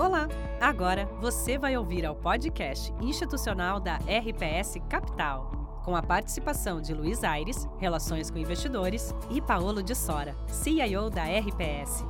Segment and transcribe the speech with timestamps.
[0.00, 0.26] Olá!
[0.58, 5.50] Agora você vai ouvir ao podcast institucional da RPS Capital,
[5.84, 11.24] com a participação de Luiz Aires, Relações com Investidores, e Paolo de Sora, CIO da
[11.24, 12.02] RPS.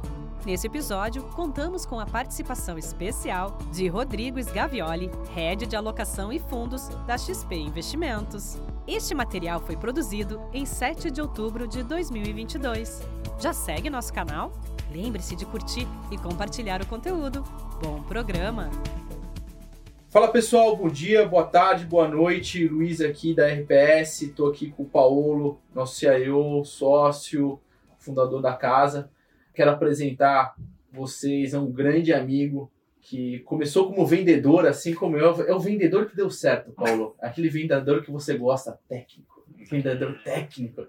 [0.46, 6.90] Nesse episódio, contamos com a participação especial de Rodrigo Sgavioli, Head de Alocação e Fundos
[7.08, 8.56] da XP Investimentos.
[8.86, 13.02] Este material foi produzido em 7 de outubro de 2022.
[13.40, 14.52] Já segue nosso canal?
[14.92, 17.44] Lembre-se de curtir e compartilhar o conteúdo.
[17.80, 18.68] Bom programa!
[20.08, 22.66] Fala pessoal, bom dia, boa tarde, boa noite.
[22.66, 27.60] Luiz aqui da RPS, estou aqui com o Paulo, nosso CIO, sócio,
[27.98, 29.08] fundador da casa.
[29.54, 30.56] Quero apresentar
[30.92, 32.68] vocês a um grande amigo
[33.00, 35.40] que começou como vendedor, assim como eu.
[35.46, 37.14] É o vendedor que deu certo, Paulo.
[37.20, 40.86] Aquele vendedor que você gosta, técnico vendedor técnico,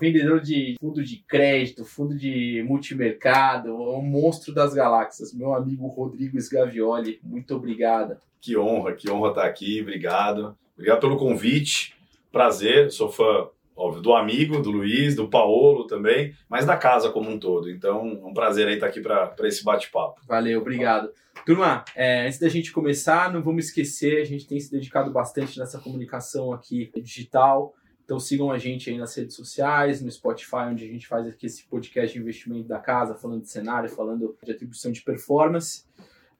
[0.00, 6.38] vendedor de fundo de crédito, fundo de multimercado, um monstro das galáxias, meu amigo Rodrigo
[6.38, 8.16] Sgavioli, muito obrigado.
[8.40, 10.56] Que honra, que honra estar aqui, obrigado.
[10.74, 11.94] Obrigado pelo convite,
[12.30, 17.30] prazer, sou fã óbvio, do amigo, do Luiz, do Paolo também, mas da casa como
[17.30, 17.70] um todo.
[17.70, 20.20] Então, é um prazer aí estar aqui para esse bate-papo.
[20.26, 21.10] Valeu, obrigado.
[21.44, 25.58] Turma, é, antes da gente começar, não vamos esquecer, a gente tem se dedicado bastante
[25.58, 27.74] nessa comunicação aqui digital.
[28.04, 31.46] Então sigam a gente aí nas redes sociais, no Spotify, onde a gente faz aqui
[31.46, 35.84] esse podcast de investimento da casa, falando de cenário, falando de atribuição de performance.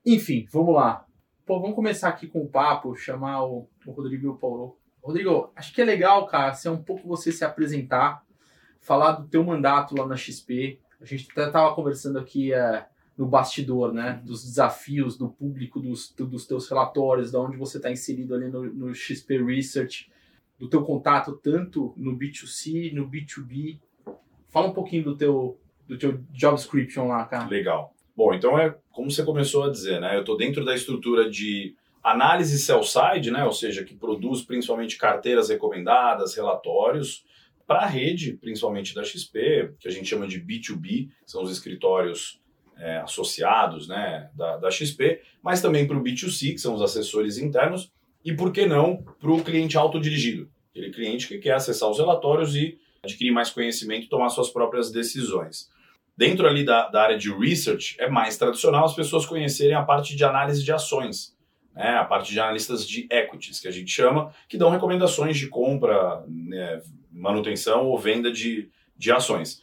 [0.04, 1.06] Enfim, vamos lá.
[1.46, 4.76] Pô, vamos começar aqui com o papo, chamar o, o Rodrigo e o Paulo.
[5.02, 8.24] Rodrigo, acho que é legal, cara, ser um pouco você se apresentar,
[8.80, 10.78] falar do teu mandato lá na XP.
[11.00, 14.20] A gente até estava conversando aqui é, no bastidor, né?
[14.24, 18.62] Dos desafios do público, dos, dos teus relatórios, da onde você está inserido ali no,
[18.62, 20.10] no XP Research
[20.62, 23.80] do teu contato tanto no B2C, no B2B.
[24.48, 27.48] Fala um pouquinho do teu, do teu job description lá, cara.
[27.48, 27.92] Legal.
[28.16, 30.14] Bom, então é como você começou a dizer, né?
[30.14, 33.44] Eu estou dentro da estrutura de análise sell-side, né?
[33.44, 37.24] Ou seja, que produz principalmente carteiras recomendadas, relatórios
[37.66, 42.40] para a rede, principalmente da XP, que a gente chama de B2B, são os escritórios
[42.76, 47.38] é, associados, né, da, da XP, mas também para o B2C, que são os assessores
[47.38, 47.90] internos,
[48.24, 52.56] e por que não para o cliente autodirigido, aquele cliente que quer acessar os relatórios
[52.56, 55.70] e adquirir mais conhecimento e tomar suas próprias decisões.
[56.16, 60.16] Dentro ali da, da área de research, é mais tradicional as pessoas conhecerem a parte
[60.16, 61.36] de análise de ações,
[61.74, 65.48] né, a parte de analistas de equities, que a gente chama, que dão recomendações de
[65.48, 69.62] compra, né, manutenção ou venda de, de ações.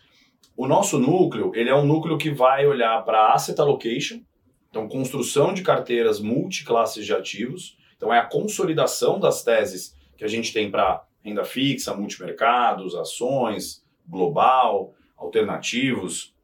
[0.55, 4.21] O nosso núcleo, ele é um núcleo que vai olhar para asset allocation,
[4.69, 10.27] então construção de carteiras multiclasses de ativos, então, é a consolidação das teses que a
[10.27, 16.35] gente tem para renda fixa, multimercados, ações, global, alternativos.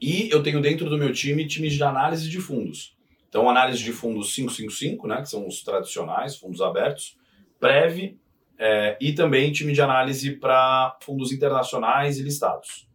[0.00, 2.96] E eu tenho dentro do meu time times de análise de fundos.
[3.28, 7.18] Então, análise de fundos 555, né, que são os tradicionais, fundos abertos,
[7.60, 8.16] Prev
[8.58, 12.88] é, e também time de análise para fundos internacionais e listados.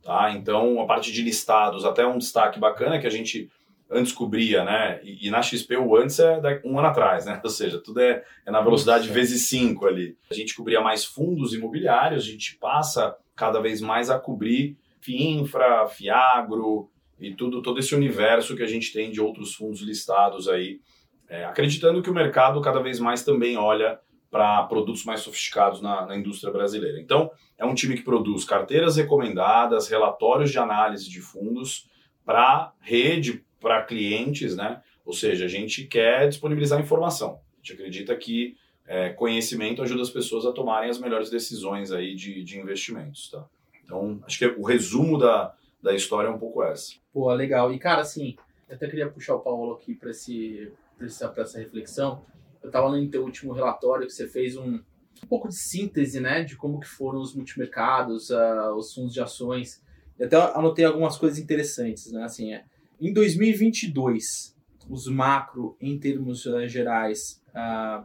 [0.00, 0.30] Tá?
[0.30, 3.50] Então, a parte de listados, até um destaque bacana que a gente
[3.90, 5.00] antes cobria, né?
[5.02, 7.40] E, e, na XP o antes é um ano atrás, né?
[7.44, 10.16] Ou seja, tudo é, é na velocidade vezes 5 ali.
[10.30, 15.86] A gente cobria mais fundos imobiliários, a gente passa cada vez mais a cobrir FIINFRA,
[15.88, 20.80] FIAGRO e tudo, todo esse universo que a gente tem de outros fundos listados aí,
[21.28, 23.98] é, acreditando que o mercado cada vez mais também olha
[24.30, 27.00] para produtos mais sofisticados na, na indústria brasileira.
[27.00, 31.88] Então, é um time que produz carteiras recomendadas, relatórios de análise de fundos
[32.24, 34.80] para rede, para clientes, né?
[35.04, 37.40] Ou seja, a gente quer disponibilizar informação.
[37.54, 38.56] A gente acredita que
[38.86, 43.44] é, conhecimento ajuda as pessoas a tomarem as melhores decisões aí de, de investimentos, tá?
[43.84, 46.92] Então, acho que o resumo da, da história é um pouco essa.
[47.12, 47.72] Pô, legal.
[47.72, 48.36] E, cara, assim,
[48.68, 52.22] eu até queria puxar o Paulo aqui para essa, essa reflexão.
[52.62, 56.44] Eu estava lendo teu último relatório que você fez um, um pouco de síntese, né,
[56.44, 59.82] de como que foram os multimercados, uh, os fundos de ações.
[60.16, 62.64] Eu até anotei algumas coisas interessantes, né, assim, é,
[63.00, 64.56] em 2022,
[64.88, 68.04] os macro, em termos uh, gerais, uh,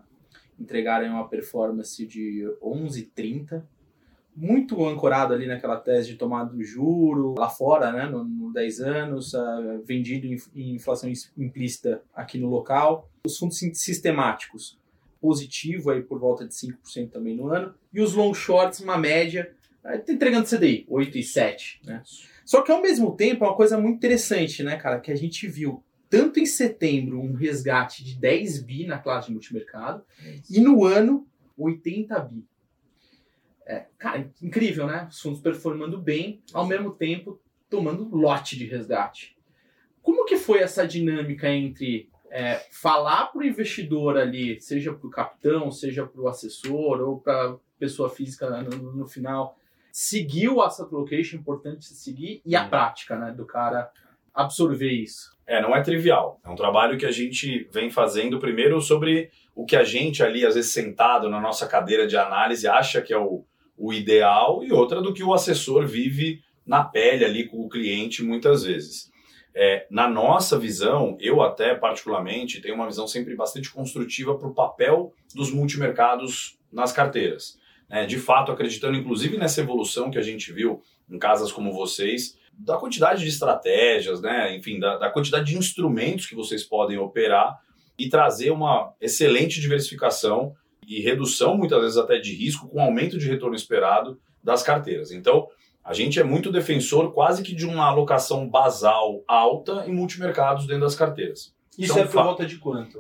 [0.59, 3.63] entregaram uma performance de 11,30,
[4.35, 8.79] muito ancorado ali naquela tese de tomada do juro lá fora, né, no, no 10
[8.81, 13.09] anos, uh, vendido em, em, inflação implícita aqui no local.
[13.25, 14.79] Os fundos sistemáticos,
[15.19, 19.53] positivo aí por volta de 5% também no ano, e os long shorts, uma média,
[19.83, 21.85] uh, entregando CDI, 8,7%.
[21.85, 22.01] Né?
[22.45, 25.47] Só que ao mesmo tempo é uma coisa muito interessante, né, cara, que a gente
[25.47, 30.03] viu tanto em setembro um resgate de 10 bi na classe de multimercado
[30.49, 31.25] e no ano
[31.57, 32.45] 80 bi.
[33.65, 35.07] É, cara, incrível, né?
[35.09, 37.39] Os fundos performando bem, ao mesmo tempo
[37.69, 39.37] tomando lote de resgate.
[40.01, 45.11] Como que foi essa dinâmica entre é, falar para o investidor ali, seja para o
[45.11, 49.57] capitão, seja para o assessor ou para pessoa física no, no, final,
[49.91, 53.89] seguir o asset location, importante seguir, e a prática, né, do cara
[54.33, 55.31] absorver isso.
[55.45, 56.39] É, não é trivial.
[56.45, 60.45] É um trabalho que a gente vem fazendo primeiro sobre o que a gente ali,
[60.45, 63.43] às vezes sentado na nossa cadeira de análise, acha que é o,
[63.77, 68.23] o ideal, e outra do que o assessor vive na pele ali com o cliente
[68.23, 69.11] muitas vezes.
[69.53, 74.53] É, na nossa visão, eu até particularmente tenho uma visão sempre bastante construtiva para o
[74.53, 77.59] papel dos multimercados nas carteiras.
[77.91, 78.05] Né?
[78.05, 82.77] De fato, acreditando inclusive nessa evolução que a gente viu em casas como vocês, da
[82.77, 84.55] quantidade de estratégias, né?
[84.55, 87.59] enfim, da, da quantidade de instrumentos que vocês podem operar
[87.99, 90.55] e trazer uma excelente diversificação
[90.87, 95.11] e redução, muitas vezes até de risco, com aumento de retorno esperado das carteiras.
[95.11, 95.47] Então,
[95.83, 100.83] a gente é muito defensor quase que de uma alocação basal alta em multimercados dentro
[100.83, 101.53] das carteiras.
[101.77, 102.97] Isso então, é por volta de quanto,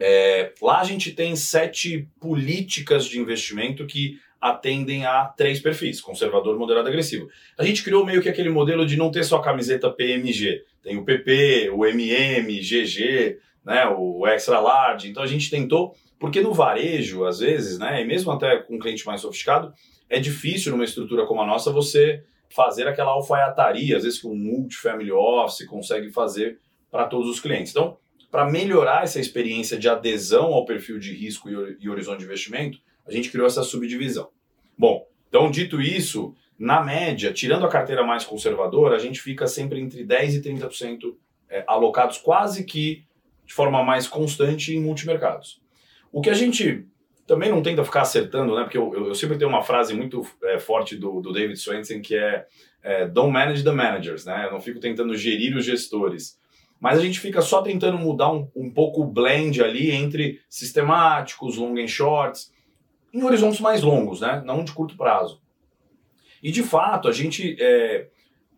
[0.00, 6.58] É, lá a gente tem sete políticas de investimento que atendem a três perfis: conservador,
[6.58, 7.28] moderado e agressivo.
[7.58, 10.62] A gente criou meio que aquele modelo de não ter só a camiseta PMG.
[10.82, 15.08] Tem o PP, o MM, GG, né, o Extra Large.
[15.08, 18.78] Então a gente tentou, porque no varejo, às vezes, né, e mesmo até com um
[18.78, 19.72] cliente mais sofisticado,
[20.10, 24.36] é difícil numa estrutura como a nossa você fazer aquela alfaiataria, às vezes que um
[24.36, 26.58] multifamily office consegue fazer
[26.90, 27.72] para todos os clientes.
[27.72, 27.96] Então,
[28.34, 31.48] para melhorar essa experiência de adesão ao perfil de risco
[31.78, 34.28] e horizonte de investimento, a gente criou essa subdivisão.
[34.76, 39.78] Bom, então dito isso, na média, tirando a carteira mais conservadora, a gente fica sempre
[39.78, 41.14] entre 10% e 30%
[41.48, 43.04] é, alocados quase que
[43.46, 45.62] de forma mais constante em multimercados.
[46.10, 46.88] O que a gente
[47.28, 48.64] também não tenta ficar acertando, né?
[48.64, 52.02] Porque eu, eu, eu sempre tenho uma frase muito é, forte do, do David Swensen
[52.02, 52.44] que é,
[52.82, 54.46] é Don't manage the managers, né?
[54.46, 56.42] Eu não fico tentando gerir os gestores.
[56.84, 61.56] Mas a gente fica só tentando mudar um, um pouco o blend ali entre sistemáticos,
[61.56, 62.52] long and shorts,
[63.10, 64.42] em horizontes mais longos, né?
[64.44, 65.40] Não de curto prazo.
[66.42, 68.08] E de fato, a gente é,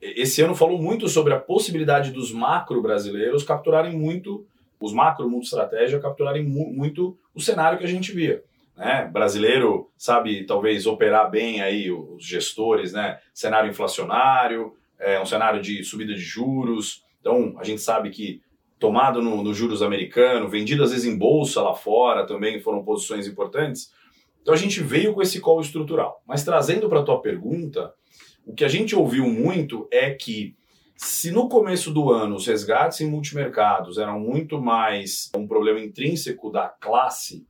[0.00, 4.44] esse ano falou muito sobre a possibilidade dos macro brasileiros capturarem muito,
[4.81, 8.43] os macro multi-estratégia capturarem mu muito o cenário que a gente via
[8.76, 9.08] né?
[9.11, 13.19] Brasileiro sabe talvez operar bem aí os gestores, né?
[13.32, 17.06] Cenário inflacionário, é um cenário de subida de juros.
[17.26, 18.40] Então a gente sabe que
[18.78, 23.26] tomado no, no juros americano, vendido às vezes em bolsa lá fora, também foram posições
[23.26, 23.90] importantes.
[24.40, 26.23] Então a gente veio com esse call estrutural.
[26.25, 27.93] Mas trazendo para a tua pergunta,
[28.46, 30.55] o que a gente ouviu muito é que
[30.94, 36.49] se no começo do ano os resgates em multimercados eram muito mais um problema intrínseco
[36.49, 37.44] da classe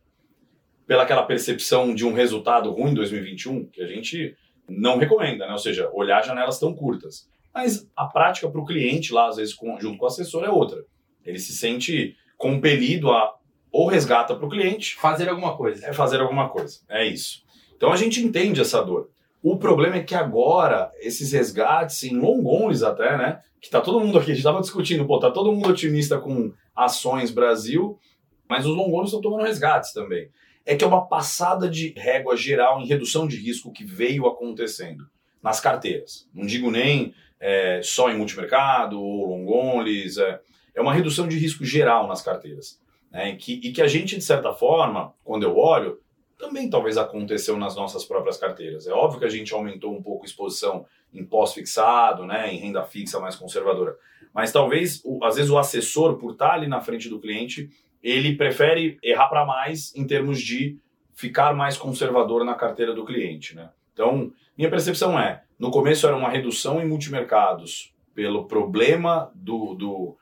[0.86, 4.34] pela aquela percepção de um resultado ruim em 2021, que a gente
[4.66, 5.52] não recomenda, né?
[5.52, 7.28] Ou seja, olhar janelas tão curtas.
[7.56, 10.50] Mas a prática para o cliente lá, às vezes, com, junto com o assessor, é
[10.50, 10.84] outra.
[11.24, 13.34] Ele se sente compelido a
[13.72, 14.94] ou resgata para o cliente.
[14.96, 15.86] Fazer alguma coisa.
[15.86, 16.80] É fazer alguma coisa.
[16.86, 17.42] É isso.
[17.74, 19.08] Então a gente entende essa dor.
[19.42, 23.40] O problema é que agora, esses resgates, em long onlys até, né?
[23.58, 26.52] Que tá todo mundo aqui, a gente estava discutindo, pô, tá todo mundo otimista com
[26.74, 27.98] ações Brasil,
[28.46, 30.28] mas os long onlys estão tomando resgates também
[30.68, 35.06] é que é uma passada de régua geral em redução de risco que veio acontecendo
[35.46, 36.28] nas carteiras.
[36.34, 40.40] Não digo nem é, só em multimercado ou long é,
[40.74, 42.80] é uma redução de risco geral nas carteiras.
[43.12, 46.00] Né, e, que, e que a gente, de certa forma, quando eu olho,
[46.36, 48.88] também talvez aconteceu nas nossas próprias carteiras.
[48.88, 50.84] É óbvio que a gente aumentou um pouco a exposição
[51.14, 53.96] em pós-fixado, né, em renda fixa mais conservadora.
[54.34, 57.70] Mas talvez, o, às vezes, o assessor, por estar ali na frente do cliente,
[58.02, 60.76] ele prefere errar para mais em termos de
[61.14, 63.70] ficar mais conservador na carteira do cliente, né?
[63.96, 70.16] Então, minha percepção é, no começo era uma redução em multimercados pelo problema do, do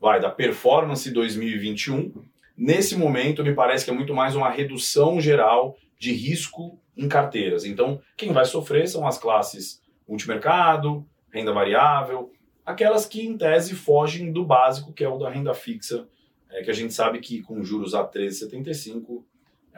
[0.00, 2.24] vai da performance 2021.
[2.56, 7.66] Nesse momento, me parece que é muito mais uma redução geral de risco em carteiras.
[7.66, 12.32] Então, quem vai sofrer são as classes multimercado, renda variável,
[12.64, 16.08] aquelas que em tese fogem do básico, que é o da renda fixa
[16.50, 19.22] é que a gente sabe que com juros a 13,75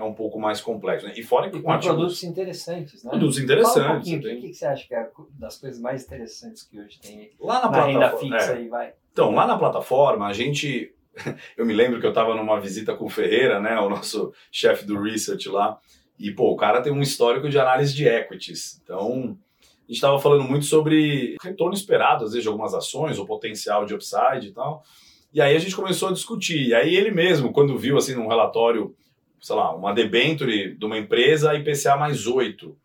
[0.00, 1.07] é um pouco mais complexo.
[1.07, 1.12] Né?
[1.16, 3.11] E fora que e com, ativos, produtos interessantes, né?
[3.11, 4.12] Produtos interessantes.
[4.12, 4.38] Um tem...
[4.38, 7.71] O que, você acha que é das coisas mais interessantes que hoje tem lá na,
[7.71, 8.57] na renda fixa é.
[8.57, 8.95] aí, vai?
[9.12, 10.95] Então, lá na plataforma, a gente...
[11.57, 14.87] Eu me lembro que eu estava numa visita com o Ferreira, né, o nosso chefe
[14.87, 15.78] do research lá,
[16.19, 18.80] e, pô, o cara tem um histórico de análise de equities.
[18.83, 23.26] Então, a gente estava falando muito sobre retorno esperado, às vezes, de algumas ações, o
[23.26, 24.85] potencial de upside e tal.
[25.33, 26.69] E aí a gente começou a discutir.
[26.69, 28.95] E aí ele mesmo, quando viu assim num relatório,
[29.40, 32.76] sei lá, uma debenture de uma empresa IPCA mais 8.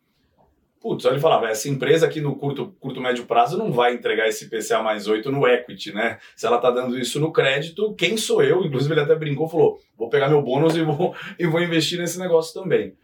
[0.80, 4.48] Putz, ele falava, essa empresa aqui no curto, curto médio prazo não vai entregar esse
[4.48, 6.18] PCA mais 8 no equity, né?
[6.36, 8.64] Se ela tá dando isso no crédito, quem sou eu?
[8.64, 12.18] Inclusive ele até brincou, falou, vou pegar meu bônus e vou, e vou investir nesse
[12.18, 12.94] negócio também.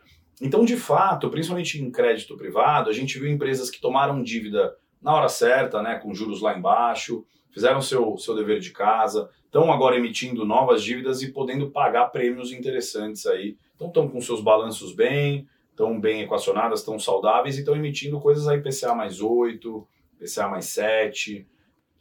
[0.41, 5.15] Então, de fato, principalmente em crédito privado, a gente viu empresas que tomaram dívida na
[5.15, 9.99] hora certa, né, com juros lá embaixo, fizeram seu, seu dever de casa, estão agora
[9.99, 13.59] emitindo novas dívidas e podendo pagar prêmios interessantes aí.
[13.75, 18.49] Então, estão com seus balanços bem, estão bem equacionadas, estão saudáveis e estão emitindo coisas
[18.49, 19.87] aí PCA mais 8,
[20.19, 21.47] PCA mais 7.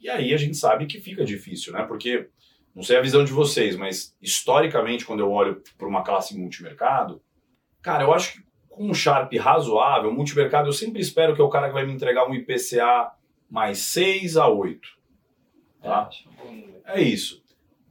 [0.00, 1.82] E aí a gente sabe que fica difícil, né?
[1.82, 2.30] Porque,
[2.74, 7.20] não sei a visão de vocês, mas historicamente, quando eu olho para uma classe multimercado,
[7.82, 11.50] cara, eu acho que com um Sharp razoável, multimercado, eu sempre espero que é o
[11.50, 13.12] cara que vai me entregar um IPCA
[13.50, 14.88] mais 6 a 8.
[15.82, 16.08] Tá?
[16.86, 17.41] É isso.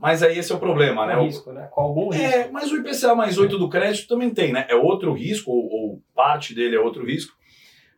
[0.01, 1.15] Mas aí esse é o problema, né?
[1.15, 1.69] Com risco, né?
[1.71, 2.25] Com algum risco.
[2.25, 4.65] É, mas o IPCA mais 8 do crédito também tem, né?
[4.67, 7.37] É outro risco, ou, ou, parte dele é outro risco,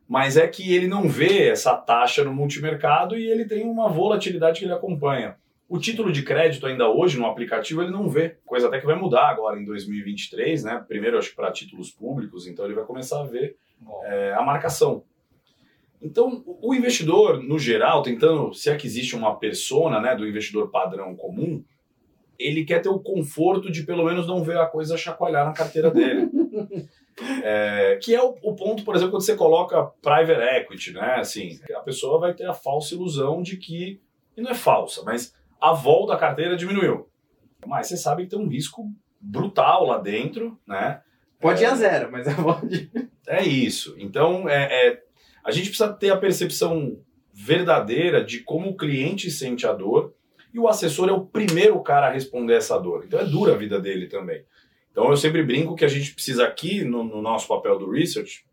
[0.05, 4.59] mas é que ele não vê essa taxa no multimercado e ele tem uma volatilidade
[4.59, 5.37] que ele acompanha.
[5.69, 8.95] O título de crédito ainda hoje no aplicativo ele não vê, coisa até que vai
[8.95, 10.83] mudar agora em 2023, né?
[10.85, 13.55] Primeiro acho que para títulos públicos, então ele vai começar a ver
[14.03, 15.05] é, a marcação.
[16.01, 20.69] Então, o investidor, no geral, tentando, se é que existe uma persona né, do investidor
[20.69, 21.63] padrão comum,
[22.37, 25.91] ele quer ter o conforto de pelo menos não ver a coisa chacoalhar na carteira
[25.91, 26.29] dele.
[27.43, 31.15] é, que é o, o, ponto, por exemplo, quando você coloca private equity, né?
[31.19, 34.01] Assim, a pessoa vai ter a falsa ilusão de que,
[34.35, 37.07] e não é falsa, mas a volta da carteira diminuiu.
[37.65, 41.01] Mas você sabe que tem um risco brutal lá dentro, né?
[41.39, 42.91] Pode é, ir a zero, mas é pode.
[43.27, 43.95] É isso.
[43.97, 45.03] Então, é, é,
[45.43, 46.97] a gente precisa ter a percepção
[47.33, 50.13] verdadeira de como o cliente sente a dor
[50.53, 53.03] e o assessor é o primeiro cara a responder essa dor.
[53.05, 54.43] Então é dura a vida dele também.
[54.91, 58.45] Então eu sempre brinco que a gente precisa aqui, no, no nosso papel do research,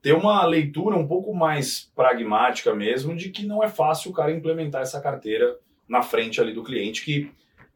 [0.00, 4.32] ter uma leitura um pouco mais pragmática mesmo de que não é fácil o cara
[4.32, 5.58] implementar essa carteira
[5.88, 7.30] na frente ali do cliente que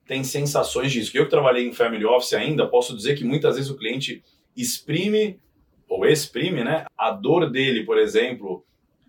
[0.07, 1.15] tem sensações disso.
[1.15, 4.23] Eu que trabalhei em family office ainda, posso dizer que muitas vezes o cliente
[4.57, 5.39] exprime
[5.87, 8.65] ou exprime, né, a dor dele, por exemplo.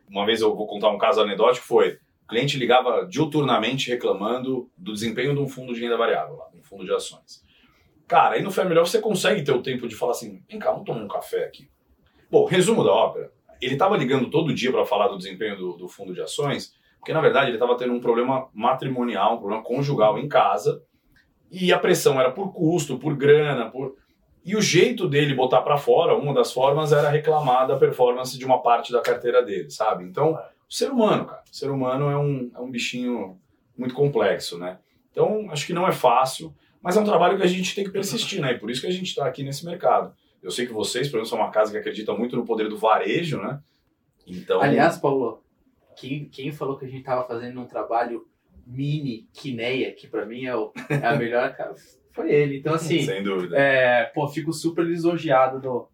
[0.10, 2.00] Uma vez eu vou contar um caso anedótico, foi
[2.30, 6.94] cliente ligava diuturnamente reclamando do desempenho de um fundo de renda variável, um fundo de
[6.94, 7.44] ações.
[8.08, 10.72] Cara, aí no Family Office você consegue ter o tempo de falar assim, vem cá,
[10.72, 11.70] vamos tomar um café aqui.
[12.30, 13.32] Bom, resumo da ópera.
[13.60, 17.12] Ele estava ligando todo dia para falar do desempenho do, do, fundo de ações, porque
[17.12, 20.82] na verdade ele estava tendo um problema matrimonial, um problema conjugal em casa,
[21.52, 23.96] e a pressão era por custo, por grana, por...
[24.46, 28.46] E o jeito dele botar para fora, uma das formas era reclamar da performance de
[28.46, 30.04] uma parte da carteira dele, sabe?
[30.04, 31.44] Então, o ser humano, cara.
[31.52, 33.40] O ser humano é um, é um bichinho
[33.78, 34.80] muito complexo, né?
[35.12, 37.92] Então, acho que não é fácil, mas é um trabalho que a gente tem que
[37.92, 38.54] persistir, né?
[38.54, 40.14] E por isso que a gente está aqui nesse mercado.
[40.42, 42.78] Eu sei que vocês, por exemplo, são uma casa que acredita muito no poder do
[42.78, 43.60] varejo, né?
[44.26, 44.62] Então...
[44.62, 45.44] Aliás, Paulo,
[45.98, 48.26] quem, quem falou que a gente estava fazendo um trabalho
[48.66, 51.74] mini Kineia, que para mim é, o, é a melhor, cara,
[52.14, 52.60] foi ele.
[52.60, 53.02] Então, assim...
[53.04, 53.58] Sem dúvida.
[53.58, 55.89] É, pô, fico super lisonjeado do,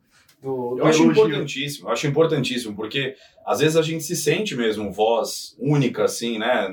[0.45, 4.55] do, do eu acho importantíssimo, eu acho importantíssimo, porque às vezes a gente se sente
[4.55, 6.69] mesmo voz única, assim, né?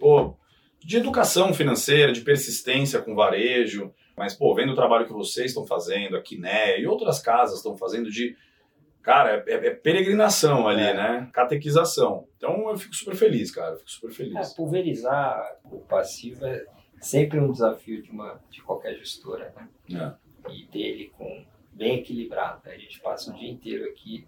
[0.00, 0.34] Pô,
[0.80, 5.66] de educação financeira, de persistência com varejo, mas, pô, vendo o trabalho que vocês estão
[5.66, 8.34] fazendo, aqui, né, e outras casas estão fazendo de.
[9.02, 10.94] Cara, é, é peregrinação ali, é.
[10.94, 11.30] né?
[11.32, 12.26] Catequização.
[12.36, 13.72] Então eu fico super feliz, cara.
[13.72, 14.52] Eu fico super feliz.
[14.52, 16.66] É, pulverizar o passivo é
[17.00, 20.16] sempre um desafio de, uma, de qualquer gestora, né?
[20.46, 20.52] É.
[20.52, 21.42] E dele com
[21.78, 22.60] bem equilibrado.
[22.64, 22.74] Né?
[22.74, 24.26] A gente passa o dia inteiro aqui,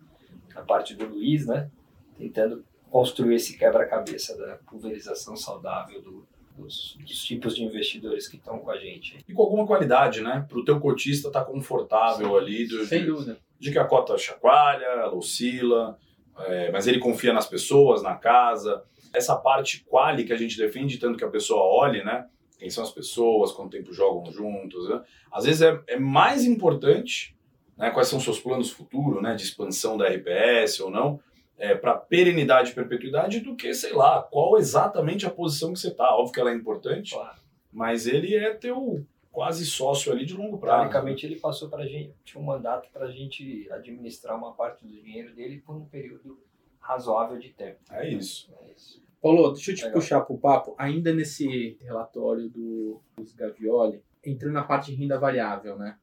[0.54, 1.68] na parte do Luiz, né?
[2.16, 6.26] Tentando construir esse quebra-cabeça da pulverização saudável do,
[6.56, 9.18] dos, dos, tipos de investidores que estão com a gente.
[9.28, 10.44] E com alguma qualidade, né?
[10.48, 12.66] Para o teu cotista estar tá confortável Sim, ali.
[12.66, 13.38] Do, sem de, dúvida.
[13.58, 15.98] De que a cota chacoalha, oscila,
[16.38, 18.82] é, mas ele confia nas pessoas, na casa.
[19.12, 22.26] Essa parte quali que a gente defende, tanto que a pessoa olhe, né?
[22.58, 24.88] Quem são as pessoas, quanto tempo jogam juntos.
[24.88, 25.00] Né?
[25.32, 27.34] Às vezes é, é mais importante
[27.80, 31.18] né, quais são seus planos futuros, né, de expansão da RPS ou não,
[31.56, 35.88] é, para perenidade e perpetuidade, do que, sei lá, qual exatamente a posição que você
[35.88, 36.14] está.
[36.14, 37.38] Óbvio que ela é importante, claro.
[37.72, 40.90] mas ele é teu quase sócio ali de longo prazo.
[40.90, 41.32] Teoricamente, né?
[41.32, 44.92] ele passou para a gente, tinha um mandato para a gente administrar uma parte do
[44.92, 46.38] dinheiro dele por um período
[46.78, 47.78] razoável de tempo.
[47.90, 48.52] É isso.
[48.60, 49.02] É isso.
[49.22, 50.00] Paulo, deixa eu te Legal.
[50.00, 55.18] puxar para o papo, ainda nesse relatório do, dos Gavioli, entrando na parte de renda
[55.18, 55.96] variável, né?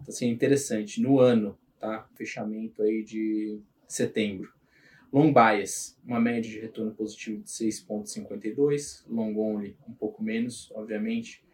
[0.00, 1.00] Então, assim, é interessante.
[1.00, 2.08] No ano, tá?
[2.14, 4.52] Fechamento aí de setembro.
[5.12, 9.04] Long bias, uma média de retorno positivo de 6,52.
[9.08, 11.44] Long only, um pouco menos, obviamente,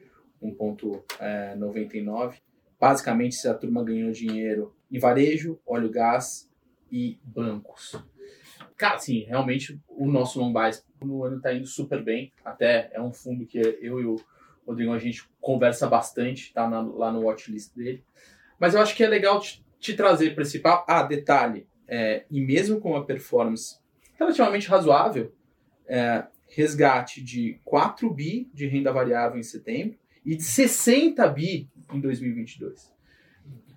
[0.43, 2.41] 1,99.
[2.81, 6.49] Basicamente, se a turma ganhou dinheiro em varejo, óleo gás,
[6.91, 7.97] e bancos.
[8.77, 10.71] Cara, assim, realmente o nosso long buy
[11.03, 12.33] no ano está indo super bem.
[12.45, 14.17] Até é um fundo que eu e o
[14.69, 18.05] Rodrigo a gente conversa bastante, tá na, lá no watchlist dele.
[18.59, 20.85] Mas eu acho que é legal te, te trazer para esse papo.
[20.87, 23.79] Ah, detalhe, é, e mesmo com uma performance
[24.19, 25.33] relativamente razoável,
[25.87, 32.01] é, resgate de 4 bi de renda variável em setembro e de 60 bi em
[32.01, 32.93] 2022.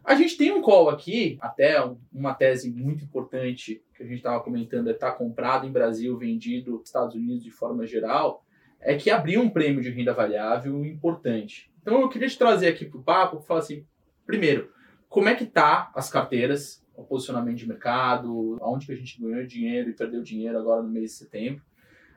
[0.03, 1.77] A gente tem um call aqui, até
[2.11, 6.17] uma tese muito importante que a gente estava comentando, é estar tá comprado em Brasil,
[6.17, 8.43] vendido nos Estados Unidos de forma geral,
[8.81, 11.71] é que abriu um prêmio de renda variável importante.
[11.81, 13.85] Então eu queria te trazer aqui para o papo, falar assim,
[14.25, 14.71] primeiro,
[15.07, 19.45] como é que tá as carteiras, o posicionamento de mercado, aonde que a gente ganhou
[19.45, 21.61] dinheiro e perdeu dinheiro agora no mês de setembro,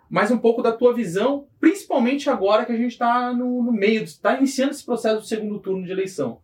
[0.08, 4.02] mas um pouco da tua visão, principalmente agora que a gente está no, no, meio,
[4.02, 6.40] está iniciando esse processo do segundo turno de eleição.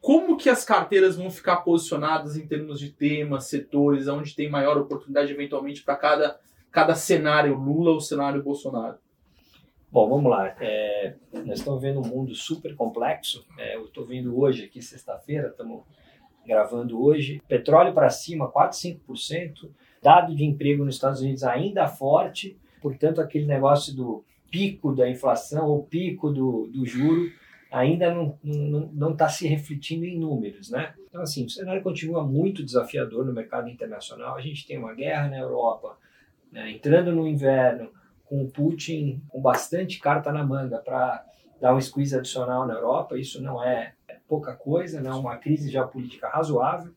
[0.00, 4.76] Como que as carteiras vão ficar posicionadas em termos de temas, setores, onde tem maior
[4.76, 6.40] oportunidade eventualmente para cada,
[6.70, 8.98] cada cenário Lula ou cenário Bolsonaro?
[9.94, 10.56] Bom, vamos lá.
[10.60, 11.14] É,
[11.46, 13.46] nós estamos vendo um mundo super complexo.
[13.56, 15.84] É, eu estou vendo hoje, aqui sexta-feira, estamos
[16.44, 19.70] gravando hoje, petróleo para cima, 4, 5%,
[20.02, 25.68] dado de emprego nos Estados Unidos ainda forte, portanto, aquele negócio do pico da inflação
[25.68, 27.30] ou pico do, do juro
[27.70, 30.92] ainda não está tá se refletindo em números, né?
[31.08, 34.34] Então, assim, o cenário continua muito desafiador no mercado internacional.
[34.34, 35.96] A gente tem uma guerra na Europa,
[36.50, 37.92] né, entrando no inverno,
[38.24, 41.24] com o Putin com bastante carta na manga para
[41.60, 43.18] dar um squeeze adicional na Europa.
[43.18, 43.94] Isso não é
[44.28, 45.10] pouca coisa, né?
[45.12, 46.92] uma crise geopolítica razoável,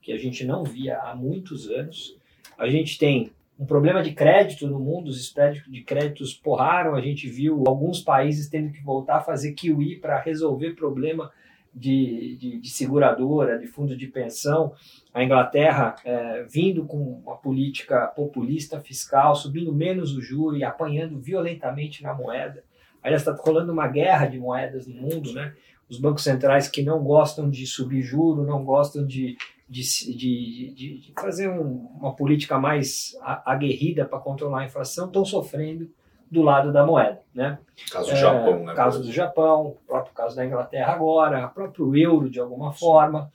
[0.00, 2.16] que a gente não via há muitos anos.
[2.58, 7.00] A gente tem um problema de crédito no mundo, os spreads de créditos porraram, a
[7.00, 11.30] gente viu alguns países tendo que voltar a fazer QE para resolver problema
[11.74, 14.72] de, de, de, seguradora, de fundo de pensão.
[15.14, 21.18] A Inglaterra é, vindo com uma política populista fiscal, subindo menos o juro e apanhando
[21.18, 22.64] violentamente na moeda.
[23.02, 25.54] Aí está rolando uma guerra de moedas no mundo, né?
[25.88, 29.36] Os bancos centrais que não gostam de subir juro, não gostam de
[29.70, 29.82] de,
[30.16, 33.16] de, de, de fazer um, uma política mais
[33.46, 35.88] aguerrida para controlar a inflação estão sofrendo
[36.30, 37.20] do lado da moeda.
[37.34, 37.58] Né?
[37.90, 38.74] Caso do é, Japão, né?
[38.74, 43.30] Caso do Japão, o próprio caso da Inglaterra agora, o próprio euro de alguma forma.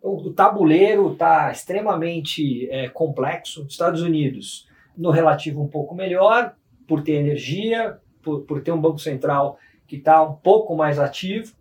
[0.00, 3.66] O, o tabuleiro está extremamente é, complexo.
[3.68, 6.54] Estados Unidos, no relativo um pouco melhor,
[6.86, 11.54] por ter energia, por, por ter um banco central que está um pouco mais ativo,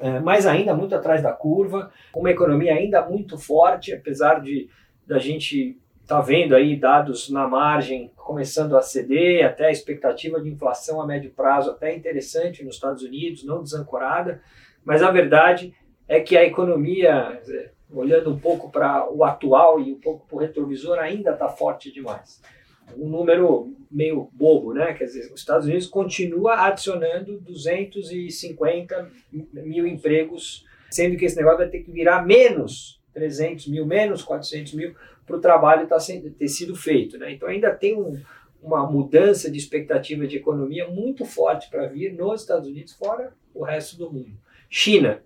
[0.00, 4.68] é, mas ainda muito atrás da curva, uma economia ainda muito forte, apesar de
[5.06, 10.40] da gente estar tá vendo aí dados na margem começando a ceder, até a expectativa
[10.40, 14.42] de inflação a médio prazo até interessante nos Estados Unidos, não desancorada,
[14.84, 15.74] mas a verdade
[16.08, 17.40] é que a economia,
[17.90, 21.92] olhando um pouco para o atual e um pouco para o retrovisor, ainda está forte
[21.92, 22.40] demais
[22.96, 24.92] um número meio bobo, né?
[24.94, 31.68] Quer dizer, os Estados Unidos continua adicionando 250 mil empregos, sendo que esse negócio vai
[31.68, 34.94] ter que virar menos 300 mil, menos 400 mil
[35.26, 35.98] para o trabalho tá
[36.38, 37.32] ter sido feito, né?
[37.32, 38.20] Então ainda tem um,
[38.62, 43.64] uma mudança de expectativa de economia muito forte para vir nos Estados Unidos, fora o
[43.64, 44.32] resto do mundo.
[44.68, 45.22] China,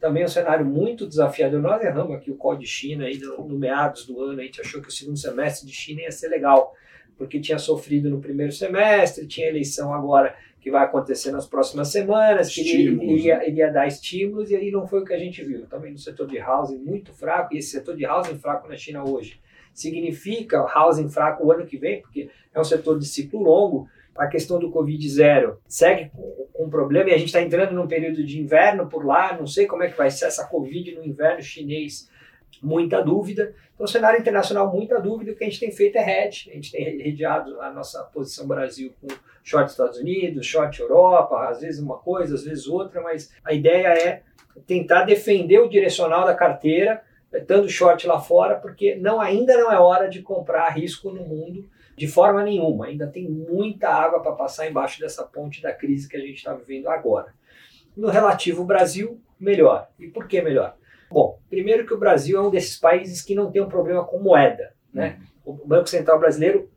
[0.00, 1.60] também é um cenário muito desafiador.
[1.60, 4.60] Nós erramos aqui o código de China aí no, no meados do ano, a gente
[4.60, 6.74] achou que o segundo semestre de China ia ser legal
[7.16, 12.54] porque tinha sofrido no primeiro semestre, tinha eleição agora que vai acontecer nas próximas semanas,
[12.54, 15.66] que ele iria, iria, dar estímulos, e aí não foi o que a gente viu.
[15.66, 19.02] Também no setor de housing muito fraco, e esse setor de housing fraco na China
[19.02, 19.40] hoje
[19.74, 23.88] significa housing fraco o ano que vem, porque é um setor de ciclo longo.
[24.14, 27.72] A questão do Covid zero segue com, com um problema, e a gente está entrando
[27.72, 30.94] num período de inverno por lá, não sei como é que vai ser essa Covid
[30.94, 32.08] no inverno chinês
[32.62, 33.52] muita dúvida.
[33.74, 35.32] Então, cenário internacional, muita dúvida.
[35.32, 36.50] O que a gente tem feito é hedge.
[36.50, 39.08] A gente tem redeado a nossa posição Brasil com
[39.42, 43.88] short Estados Unidos, short Europa, às vezes uma coisa, às vezes outra, mas a ideia
[43.88, 44.22] é
[44.66, 47.02] tentar defender o direcional da carteira,
[47.32, 51.68] estando short lá fora, porque não ainda não é hora de comprar risco no mundo
[51.96, 52.86] de forma nenhuma.
[52.86, 56.54] Ainda tem muita água para passar embaixo dessa ponte da crise que a gente está
[56.54, 57.34] vivendo agora.
[57.96, 59.88] No relativo Brasil, melhor.
[59.98, 60.76] E por que melhor?
[61.10, 64.18] Bom, primeiro que o Brasil é um desses países que não tem um problema com
[64.18, 64.74] moeda.
[64.92, 65.18] Né?
[65.44, 65.60] Uhum.
[65.62, 66.70] O Banco Central brasileiro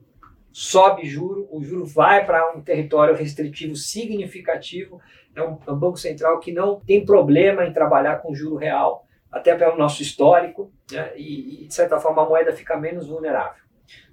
[0.57, 5.01] sobe juro, o juro vai para um território restritivo significativo.
[5.35, 9.05] É um, é um, banco central que não tem problema em trabalhar com juro real,
[9.29, 11.11] até pelo nosso histórico, né?
[11.17, 13.61] e, e, de certa forma a moeda fica menos vulnerável.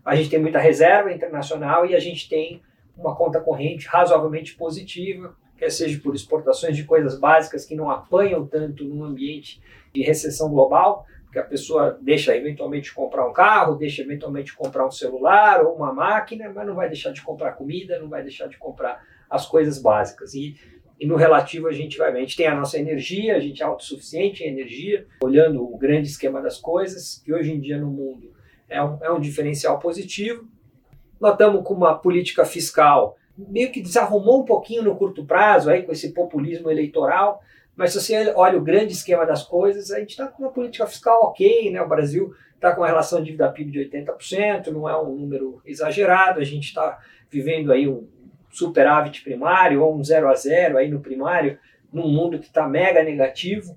[0.05, 2.61] A gente tem muita reserva internacional e a gente tem
[2.96, 8.44] uma conta corrente razoavelmente positiva, quer seja por exportações de coisas básicas que não apanham
[8.44, 9.62] tanto num ambiente
[9.94, 14.53] de recessão global, porque a pessoa deixa eventualmente de comprar um carro, deixa eventualmente de
[14.55, 18.23] comprar um celular ou uma máquina, mas não vai deixar de comprar comida, não vai
[18.23, 20.35] deixar de comprar as coisas básicas.
[20.35, 20.57] E,
[21.01, 23.64] e no relativo a gente vai a gente tem a nossa energia, a gente é
[23.64, 28.35] autossuficiente em energia, olhando o grande esquema das coisas, que hoje em dia no mundo
[28.68, 30.47] é um, é um diferencial positivo.
[31.18, 35.83] Nós estamos com uma política fiscal meio que desarrumou um pouquinho no curto prazo, aí
[35.83, 37.40] com esse populismo eleitoral,
[37.76, 40.87] mas se você olha o grande esquema das coisas, a gente está com uma política
[40.87, 41.80] fiscal ok, né?
[41.80, 46.40] o Brasil está com uma relação dívida PIB de 80%, não é um número exagerado,
[46.40, 48.06] a gente está vivendo aí um
[48.50, 51.58] superávit primário ou um zero a zero aí no primário,
[51.92, 53.76] num mundo que está mega negativo,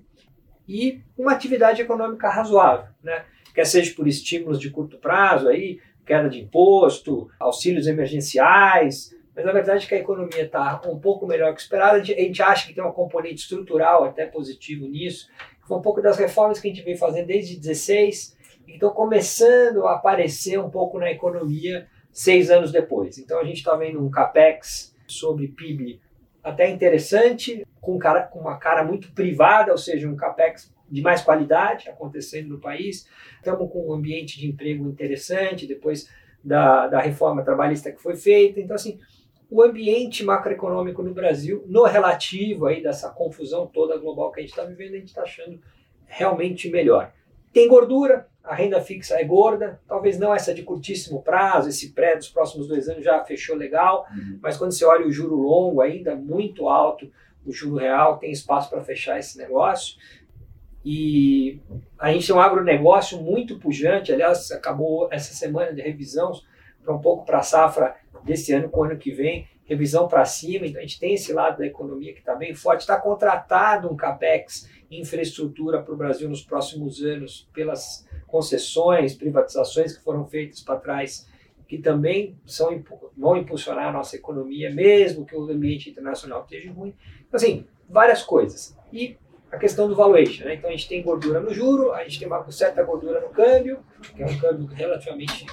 [0.68, 3.24] e uma atividade econômica razoável, né?
[3.54, 9.52] quer seja por estímulos de curto prazo, aí, queda de imposto, auxílios emergenciais, mas na
[9.52, 11.98] verdade que a economia está um pouco melhor que esperado.
[11.98, 15.28] A gente acha que tem um componente estrutural até positivo nisso,
[15.60, 18.34] que foi um pouco das reformas que a gente vem fazendo desde 16
[18.66, 23.18] e estão começando a aparecer um pouco na economia seis anos depois.
[23.18, 26.00] Então a gente está vendo um capex sobre PIB
[26.42, 31.20] até interessante, com, cara, com uma cara muito privada, ou seja, um capex de mais
[31.20, 33.06] qualidade acontecendo no país.
[33.36, 36.08] Estamos com um ambiente de emprego interessante depois
[36.42, 38.60] da, da reforma trabalhista que foi feita.
[38.60, 38.98] Então, assim,
[39.50, 44.50] o ambiente macroeconômico no Brasil, no relativo aí dessa confusão toda global que a gente
[44.50, 45.60] está vivendo, a gente está achando
[46.06, 47.12] realmente melhor.
[47.52, 52.16] Tem gordura, a renda fixa é gorda, talvez não essa de curtíssimo prazo, esse pré
[52.16, 54.38] dos próximos dois anos já fechou legal, uhum.
[54.42, 57.10] mas quando você olha o juro longo ainda muito alto,
[57.44, 59.96] o juro real tem espaço para fechar esse negócio.
[60.84, 61.60] E
[61.98, 66.32] a gente tem um agronegócio muito pujante, aliás, acabou essa semana de revisão
[66.84, 67.96] para um pouco para a safra
[68.26, 71.32] desse ano com o ano que vem, revisão para cima, então a gente tem esse
[71.32, 76.28] lado da economia que está bem forte, está contratado um CAPEX infraestrutura para o Brasil
[76.28, 81.28] nos próximos anos pelas concessões, privatizações que foram feitas para trás,
[81.66, 82.82] que também são,
[83.16, 86.94] vão impulsionar a nossa economia, mesmo que o ambiente internacional esteja ruim.
[87.26, 88.76] Então, assim, várias coisas.
[88.92, 89.16] E
[89.50, 90.54] a questão do valuation, né?
[90.54, 93.80] Então a gente tem gordura no juro, a gente tem uma certa gordura no câmbio,
[94.14, 95.46] que é um câmbio relativamente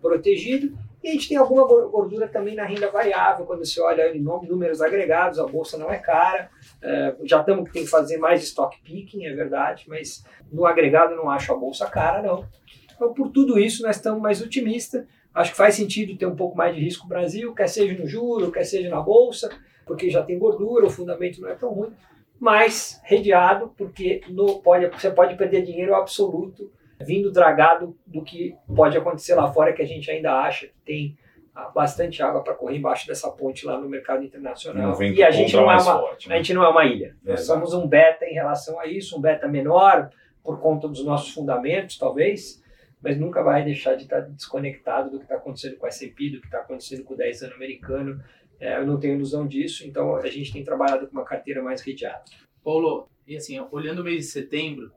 [0.00, 4.22] protegido, e a gente tem alguma gordura também na renda variável, quando você olha em
[4.22, 6.48] números agregados, a bolsa não é cara.
[6.80, 11.28] É, já estamos tem que fazer mais stock picking, é verdade, mas no agregado não
[11.28, 12.48] acho a bolsa cara, não.
[12.94, 15.04] Então, por tudo isso, nós estamos mais otimistas.
[15.34, 18.50] Acho que faz sentido ter um pouco mais de risco Brasil, quer seja no juro,
[18.50, 19.50] quer seja na bolsa,
[19.84, 21.92] porque já tem gordura, o fundamento não é tão ruim,
[22.40, 28.96] mas redeado, porque no, pode, você pode perder dinheiro absoluto vindo dragado do que pode
[28.96, 31.18] acontecer lá fora, que a gente ainda acha que tem
[31.54, 35.00] ah, bastante água para correr embaixo dessa ponte lá no mercado internacional.
[35.02, 36.34] e a gente não é uma, forte, né?
[36.34, 37.16] a gente não é uma ilha.
[37.24, 40.10] É, Nós somos um beta em relação a isso, um beta menor
[40.42, 42.62] por conta dos nossos fundamentos, talvez,
[43.00, 46.40] mas nunca vai deixar de estar desconectado do que está acontecendo com o S&P, do
[46.40, 48.20] que está acontecendo com o 10 anos americano.
[48.58, 51.80] É, eu não tenho ilusão disso, então a gente tem trabalhado com uma carteira mais
[51.82, 52.24] redeada.
[52.64, 54.90] Paulo, e assim, olhando o mês de setembro,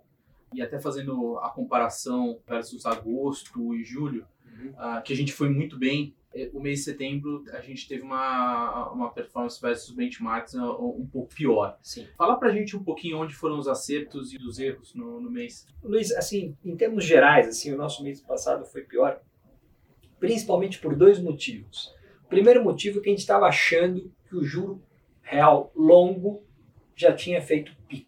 [0.57, 4.69] e até fazendo a comparação versus agosto e julho, uhum.
[4.71, 6.15] uh, que a gente foi muito bem.
[6.33, 10.99] É, o mês de setembro a gente teve uma, uma performance versus benchmarks um, uh,
[10.99, 11.77] um pouco pior.
[11.83, 12.07] Sim.
[12.17, 15.67] Fala pra gente um pouquinho onde foram os acertos e os erros no, no mês.
[15.83, 19.21] Luiz, assim, em termos gerais, assim, o nosso mês passado foi pior,
[20.19, 21.93] principalmente por dois motivos.
[22.25, 24.81] O primeiro motivo é que a gente estava achando que o juro
[25.21, 26.43] real longo
[26.95, 28.06] já tinha feito pico.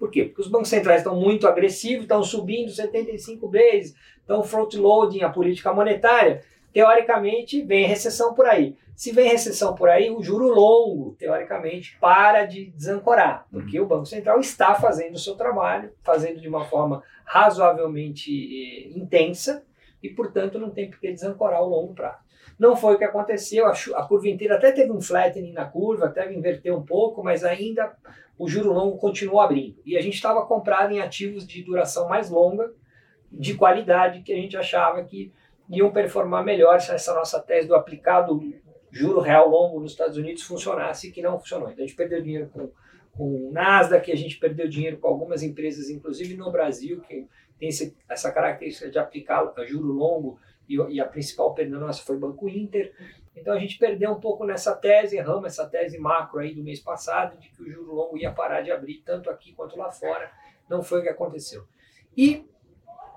[0.00, 0.24] Por quê?
[0.24, 5.74] Porque os bancos centrais estão muito agressivos, estão subindo 75 vezes, estão front-loading a política
[5.74, 6.42] monetária.
[6.72, 8.78] Teoricamente, vem recessão por aí.
[8.96, 14.06] Se vem recessão por aí, o juro longo, teoricamente, para de desancorar, porque o Banco
[14.06, 19.64] Central está fazendo o seu trabalho, fazendo de uma forma razoavelmente eh, intensa,
[20.02, 22.29] e, portanto, não tem por que desancorar o longo prazo.
[22.60, 26.30] Não foi o que aconteceu, a, curva inteira até teve um flattening na curva, até
[26.30, 27.90] inverter um pouco, mas ainda
[28.38, 29.80] o juro longo continuou abrindo.
[29.82, 32.70] E a gente estava comprado em ativos de duração mais longa,
[33.32, 35.32] de qualidade, que a gente achava que
[35.70, 38.38] iam performar melhor se essa nossa tese do aplicado
[38.90, 41.70] juro real longo nos Estados Unidos funcionasse, que não funcionou.
[41.70, 42.70] Então a gente perdeu dinheiro com,
[43.16, 47.26] com o Nasdaq, a gente perdeu dinheiro com algumas empresas, inclusive no Brasil, que
[47.58, 50.38] tem esse, essa característica de aplicar juro longo,
[50.70, 52.94] e, e a principal perda nossa foi Banco Inter.
[53.34, 56.78] Então a gente perdeu um pouco nessa tese, erramos essa tese macro aí do mês
[56.78, 60.30] passado, de que o juro longo ia parar de abrir tanto aqui quanto lá fora.
[60.68, 61.64] Não foi o que aconteceu.
[62.16, 62.46] E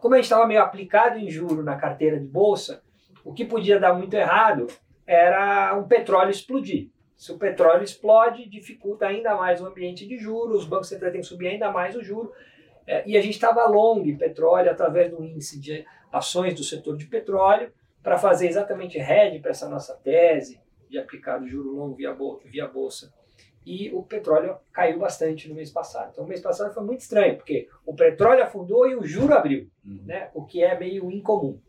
[0.01, 2.83] como a gente estava meio aplicado em juro na carteira de bolsa,
[3.23, 4.67] o que podia dar muito errado
[5.05, 6.89] era um petróleo explodir.
[7.15, 11.21] Se o petróleo explode, dificulta ainda mais o ambiente de juros, os bancos centrais têm
[11.21, 12.33] que subir ainda mais o juro.
[12.85, 17.07] É, e a gente estava long petróleo através do índice de ações do setor de
[17.07, 22.15] petróleo para fazer exatamente hedge para essa nossa tese de aplicar o juro longo via,
[22.45, 23.11] via bolsa.
[23.65, 26.11] E o petróleo caiu bastante no mês passado.
[26.11, 29.69] Então, o mês passado foi muito estranho, porque o petróleo afundou e o juro abriu,
[29.85, 30.03] uhum.
[30.05, 30.29] né?
[30.33, 31.59] o que é meio incomum.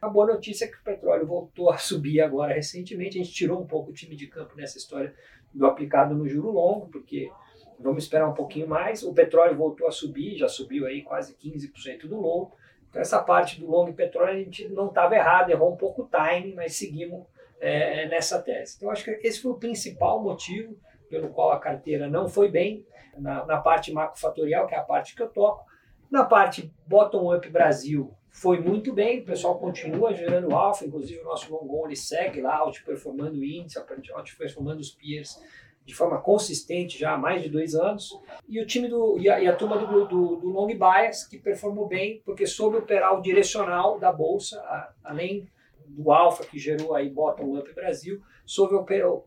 [0.00, 3.18] A boa notícia é que o petróleo voltou a subir agora recentemente.
[3.18, 5.12] A gente tirou um pouco o time de campo nessa história
[5.52, 7.30] do aplicado no juro longo, porque
[7.78, 9.02] vamos esperar um pouquinho mais.
[9.02, 12.56] O petróleo voltou a subir, já subiu aí quase 15% do longo.
[12.92, 16.06] Então, essa parte do longo petróleo a gente não estava errado, errou um pouco o
[16.06, 17.24] timing, mas seguimos
[17.58, 18.74] é, nessa tese.
[18.76, 20.76] Então, acho que esse foi o principal motivo
[21.08, 22.84] pelo qual a carteira não foi bem
[23.16, 25.64] na, na parte macrofatorial, que é a parte que eu toco.
[26.10, 31.50] Na parte bottom-up Brasil, foi muito bem, o pessoal continua gerando alfa, inclusive o nosso
[31.50, 35.42] long only segue lá, outperformando o índice, outperformando os peers
[35.84, 38.10] de forma consistente já há mais de dois anos.
[38.48, 41.38] E o time do e a, e a turma do, do, do, long bias que
[41.38, 45.48] performou bem porque soube operar o direcional da bolsa, a, além
[45.86, 49.24] do alfa que gerou aí bottom up Brasil, soube operar, uh,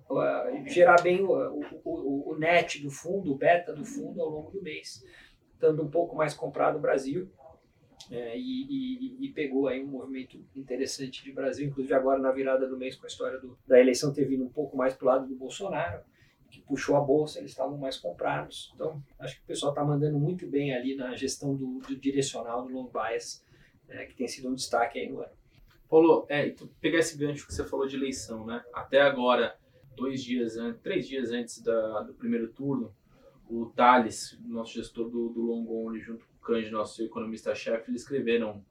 [0.65, 1.31] gerar bem o,
[1.83, 5.05] o, o, net do fundo, o beta do fundo ao longo do mês,
[5.53, 7.29] estando um pouco mais comprado o Brasil
[8.11, 12.67] é, e, e, e, pegou aí um movimento interessante de Brasil, inclusive agora na virada
[12.67, 15.07] do mês com a história do, da eleição ter vindo um pouco mais para o
[15.07, 16.03] lado do Bolsonaro,
[16.55, 18.71] que puxou a bolsa, eles estavam mais comprados.
[18.73, 22.65] Então, acho que o pessoal está mandando muito bem ali na gestão do, do direcional
[22.65, 23.45] do long bias,
[23.89, 25.31] é, que tem sido um destaque aí no ano.
[25.89, 28.63] Paulo, é, pegar esse gancho que você falou de eleição, né?
[28.73, 29.55] Até agora,
[29.95, 32.93] dois dias antes, três dias antes da, do primeiro turno,
[33.47, 38.63] o Thales, nosso gestor do, do Long Only, junto Kanji, nosso economista-chefe, eles escreveram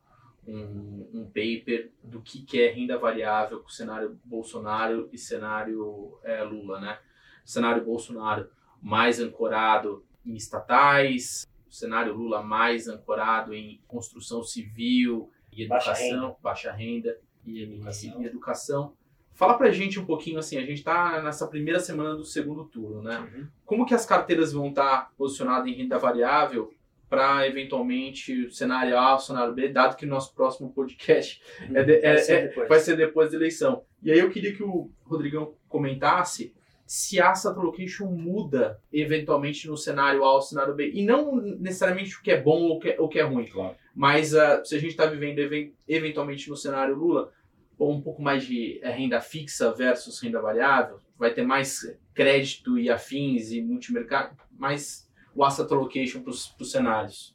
[0.46, 6.18] um, um, paper do que, que é renda variável com o cenário Bolsonaro e cenário
[6.22, 6.98] é, Lula, né?
[7.44, 8.48] O cenário Bolsonaro
[8.80, 16.02] mais ancorado em estatais, o cenário Lula mais ancorado em construção civil e educação, baixa
[16.02, 18.22] renda, baixa renda e, educação.
[18.22, 18.92] e, educação.
[19.32, 23.02] Fala pra gente um pouquinho assim, a gente tá nessa primeira semana do segundo turno,
[23.02, 23.18] né?
[23.18, 23.46] Uhum.
[23.66, 26.72] Como que as carteiras vão estar posicionadas em renda variável
[27.08, 32.14] para eventualmente cenário A, cenário B, dado que o nosso próximo podcast é de, é,
[32.14, 33.82] vai, ser é, vai, ser depois da eleição.
[34.02, 36.54] E aí eu queria que o Rodrigão comentasse
[36.86, 40.90] se a asset allocation muda eventualmente no cenário A ou cenário B.
[40.92, 43.46] E não necessariamente o que é bom ou o que é, o que é ruim.
[43.46, 43.76] Claro.
[43.94, 45.40] Mas uh, se a gente está vivendo
[45.88, 47.32] eventualmente no cenário Lula,
[47.78, 52.90] um pouco mais de é, renda fixa versus renda variável, vai ter mais crédito e
[52.90, 57.34] afins e multimercado, mais o asset allocation para os cenários?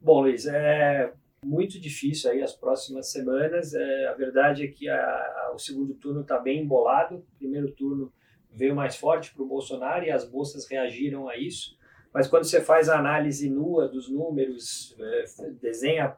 [0.00, 1.12] Bom, Luiz, é
[1.44, 3.74] muito difícil aí as próximas semanas.
[3.74, 7.16] É, a verdade é que a, a, o segundo turno está bem embolado.
[7.16, 8.12] O primeiro turno
[8.56, 11.76] veio mais forte para o Bolsonaro e as bolsas reagiram a isso.
[12.12, 16.16] Mas quando você faz a análise nua dos números, é, desenha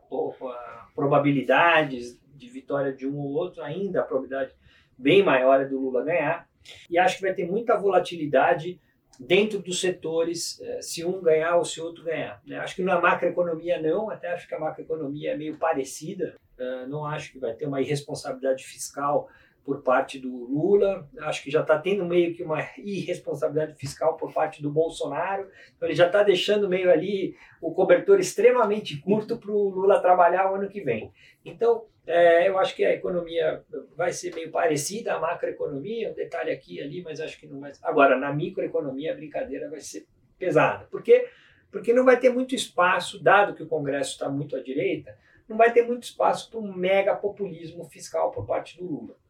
[0.94, 4.54] probabilidades de vitória de um ou outro, ainda a probabilidade
[4.96, 6.48] bem maior é do Lula ganhar.
[6.88, 8.80] E acho que vai ter muita volatilidade
[9.18, 12.40] dentro dos setores, eh, se um ganhar ou se outro ganhar.
[12.46, 12.56] Né?
[12.58, 17.04] Acho que na macroeconomia não, até acho que a macroeconomia é meio parecida, eh, não
[17.04, 19.28] acho que vai ter uma irresponsabilidade fiscal
[19.68, 24.32] por parte do Lula, acho que já está tendo meio que uma irresponsabilidade fiscal por
[24.32, 29.50] parte do Bolsonaro, então ele já está deixando meio ali o cobertor extremamente curto para
[29.50, 31.12] o Lula trabalhar o ano que vem.
[31.44, 33.62] Então, é, eu acho que a economia
[33.94, 37.60] vai ser meio parecida à macroeconomia, um detalhe aqui e ali, mas acho que não
[37.60, 37.72] vai.
[37.82, 40.06] Agora, na microeconomia, a brincadeira vai ser
[40.38, 40.86] pesada.
[40.86, 41.28] Por quê?
[41.70, 45.14] Porque não vai ter muito espaço, dado que o Congresso está muito à direita,
[45.46, 49.27] não vai ter muito espaço para um mega populismo fiscal por parte do Lula.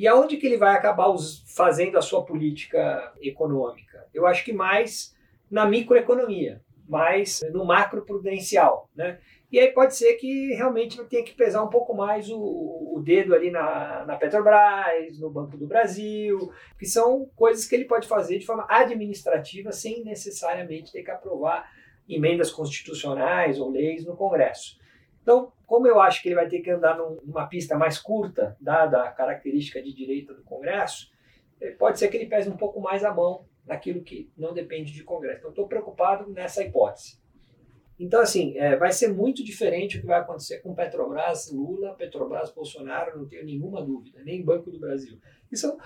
[0.00, 1.14] E aonde que ele vai acabar
[1.54, 4.08] fazendo a sua política econômica?
[4.14, 5.14] Eu acho que mais
[5.50, 9.18] na microeconomia, mais no macro prudencial, né?
[9.52, 13.34] E aí pode ser que realmente tenha que pesar um pouco mais o, o dedo
[13.34, 18.38] ali na, na Petrobras, no Banco do Brasil, que são coisas que ele pode fazer
[18.38, 21.70] de forma administrativa sem necessariamente ter que aprovar
[22.08, 24.79] emendas constitucionais ou leis no Congresso.
[25.30, 29.04] Então, como eu acho que ele vai ter que andar numa pista mais curta, dada
[29.04, 31.08] a característica de direita do Congresso,
[31.60, 34.92] eh, pode ser que ele pese um pouco mais a mão naquilo que não depende
[34.92, 35.38] de Congresso.
[35.38, 37.20] Então, estou preocupado nessa hipótese.
[37.96, 42.50] Então, assim, é, vai ser muito diferente o que vai acontecer com Petrobras, Lula, Petrobras,
[42.50, 45.16] Bolsonaro, não tenho nenhuma dúvida, nem Banco do Brasil.
[45.52, 45.78] E são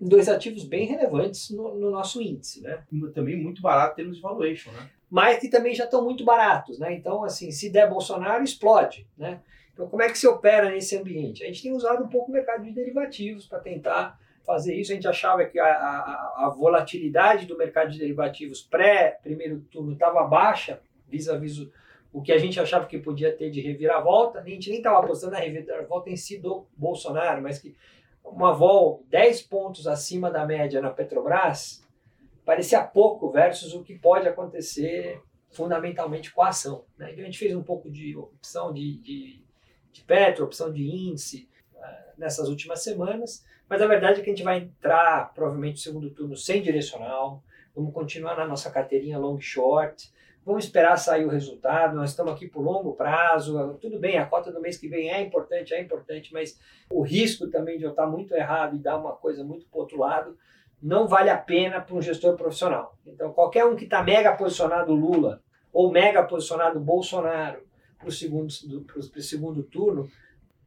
[0.00, 2.84] dois ativos bem relevantes no, no nosso índice, né?
[3.14, 4.90] Também muito barato em termos de valuation, né?
[5.12, 6.94] Mas que também já estão muito baratos, né?
[6.94, 9.42] Então, assim, se der Bolsonaro, explode, né?
[9.74, 11.44] Então, como é que se opera nesse ambiente?
[11.44, 14.90] A gente tem usado um pouco o mercado de derivativos para tentar fazer isso.
[14.90, 20.24] A gente achava que a, a, a volatilidade do mercado de derivativos pré-primeiro turno estava
[20.24, 21.68] baixa, vis-à-vis
[22.10, 25.32] o que a gente achava que podia ter de reviravolta, a gente nem estava apostando
[25.32, 27.76] na reviravolta em si do Bolsonaro, mas que
[28.24, 31.81] uma vol 10 pontos acima da média na Petrobras
[32.44, 36.84] parecia pouco versus o que pode acontecer fundamentalmente com a ação.
[36.96, 37.12] Né?
[37.12, 39.44] Então a gente fez um pouco de opção de, de,
[39.92, 44.32] de Petro, opção de índice uh, nessas últimas semanas, mas a verdade é que a
[44.32, 47.42] gente vai entrar provavelmente no segundo turno sem direcional,
[47.74, 50.10] vamos continuar na nossa carteirinha long short,
[50.44, 54.50] vamos esperar sair o resultado, nós estamos aqui por longo prazo, tudo bem, a cota
[54.50, 56.58] do mês que vem é importante, é importante, mas
[56.90, 59.98] o risco também de eu estar muito errado e dar uma coisa muito para outro
[59.98, 60.36] lado,
[60.82, 62.98] não vale a pena para um gestor profissional.
[63.06, 65.40] Então, qualquer um que está mega posicionado Lula
[65.72, 67.62] ou mega posicionado Bolsonaro
[67.98, 68.50] para o segundo,
[69.20, 70.10] segundo turno,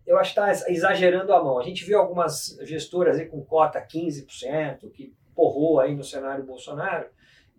[0.08, 1.60] eu acho que está exagerando a mão.
[1.60, 7.08] A gente viu algumas gestoras aí com cota 15%, que porrou aí no cenário Bolsonaro.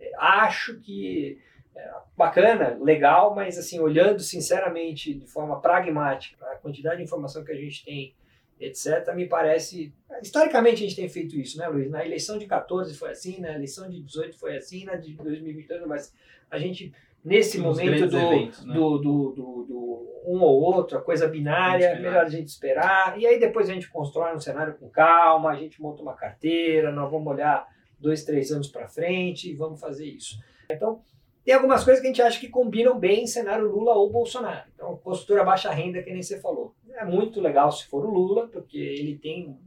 [0.00, 1.38] É, acho que
[1.74, 7.52] é bacana, legal, mas assim, olhando sinceramente, de forma pragmática, a quantidade de informação que
[7.52, 8.14] a gente tem
[8.60, 9.92] etc., me parece.
[10.22, 11.90] Historicamente a gente tem feito isso, né, Luiz?
[11.90, 15.86] Na eleição de 14 foi assim, na eleição de 18 foi assim, na de 2022,
[15.86, 16.14] mas
[16.50, 16.92] a gente,
[17.24, 18.74] nesse momento do, eventos, né?
[18.74, 23.18] do, do, do, do, um ou outro, a coisa binária, a melhor a gente esperar,
[23.18, 26.90] e aí depois a gente constrói um cenário com calma, a gente monta uma carteira,
[26.90, 27.66] nós vamos olhar
[27.98, 30.38] dois, três anos para frente e vamos fazer isso.
[30.70, 31.00] Então,
[31.44, 34.68] tem algumas coisas que a gente acha que combinam bem em cenário Lula ou Bolsonaro.
[34.74, 36.74] Então, postura baixa renda, que nem você falou.
[36.96, 39.58] É muito legal se for o Lula, porque ele tem,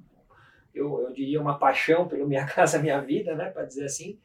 [0.73, 4.19] eu, eu diria, uma paixão pelo Minha Casa Minha Vida, né, para dizer assim.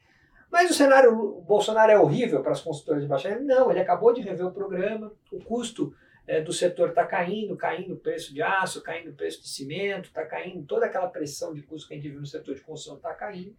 [0.51, 3.43] Mas o cenário o Bolsonaro é horrível para as consultoras de baixa renda?
[3.43, 5.93] Não, ele acabou de rever o programa, o custo
[6.27, 10.05] é, do setor está caindo, caindo o preço de aço, caindo o preço de cimento,
[10.05, 12.95] está caindo toda aquela pressão de custo que a gente viu no setor de construção
[12.95, 13.55] está caindo.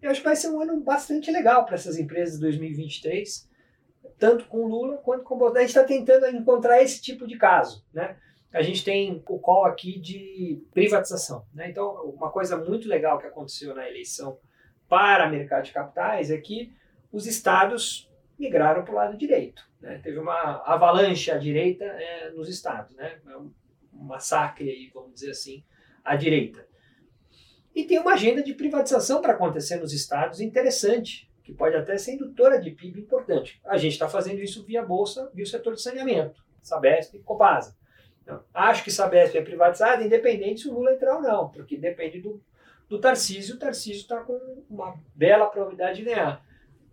[0.00, 3.48] Eu acho que vai ser um ano bastante legal para essas empresas de 2023,
[4.18, 5.58] tanto com Lula quanto com Bolsonaro.
[5.58, 8.16] A gente está tentando encontrar esse tipo de caso, né?
[8.52, 11.44] A gente tem o call aqui de privatização.
[11.54, 11.70] Né?
[11.70, 14.38] Então, uma coisa muito legal que aconteceu na eleição
[14.88, 16.72] para o mercado de capitais é que
[17.12, 19.68] os estados migraram para o lado direito.
[19.80, 20.00] Né?
[20.02, 23.18] Teve uma avalanche à direita é, nos estados, né?
[23.26, 23.52] É um
[23.92, 25.62] massacre, vamos dizer assim,
[26.04, 26.66] à direita.
[27.74, 32.14] E tem uma agenda de privatização para acontecer nos estados interessante, que pode até ser
[32.14, 33.60] indutora de PIB importante.
[33.64, 37.76] A gente está fazendo isso via Bolsa, via o setor de saneamento, Sabesp e Copasa.
[38.30, 42.20] Então, acho que Sabesp é privatizada, independente se o Lula entrar ou não, porque depende
[42.20, 42.40] do,
[42.88, 43.56] do Tarcísio.
[43.56, 44.38] O Tarcísio está com
[44.70, 46.44] uma bela probabilidade de ganhar.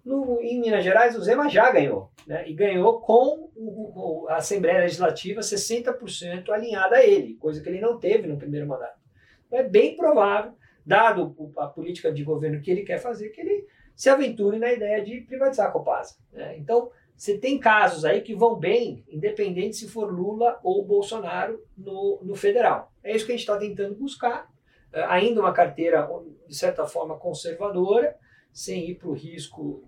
[0.04, 2.48] No, em Minas Gerais, o Zema já ganhou, né?
[2.50, 7.82] e ganhou com o, o, a Assembleia Legislativa 60% alinhada a ele, coisa que ele
[7.82, 8.98] não teve no primeiro mandato.
[9.46, 10.54] Então, é bem provável
[10.86, 15.04] dado a política de governo que ele quer fazer, que ele se aventure na ideia
[15.04, 16.16] de privatizar a Copasa.
[16.32, 16.58] Né?
[16.58, 22.20] Então, você tem casos aí que vão bem, independente se for Lula ou Bolsonaro no,
[22.22, 22.94] no federal.
[23.04, 24.48] É isso que a gente está tentando buscar.
[24.94, 26.08] É, ainda uma carteira,
[26.48, 28.16] de certa forma, conservadora,
[28.54, 29.84] sem ir para o risco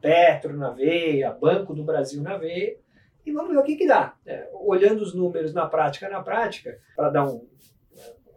[0.00, 2.78] Petro na veia, Banco do Brasil na veia,
[3.24, 4.14] e vamos ver o que, que dá.
[4.24, 7.44] É, olhando os números na prática, na prática, para dar um,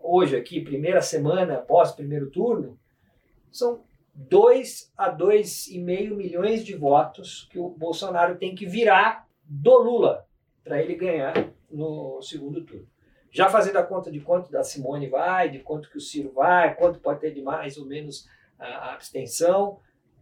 [0.01, 2.79] hoje aqui, primeira semana após primeiro turno,
[3.51, 3.83] são
[4.27, 10.27] 2 a 2,5 milhões de votos que o Bolsonaro tem que virar do Lula
[10.61, 11.33] para ele ganhar
[11.71, 12.85] no segundo turno.
[13.31, 16.75] Já fazendo a conta de quanto da Simone vai, de quanto que o Ciro vai,
[16.75, 18.27] quanto pode ter de mais ou menos
[18.57, 19.79] a abstenção,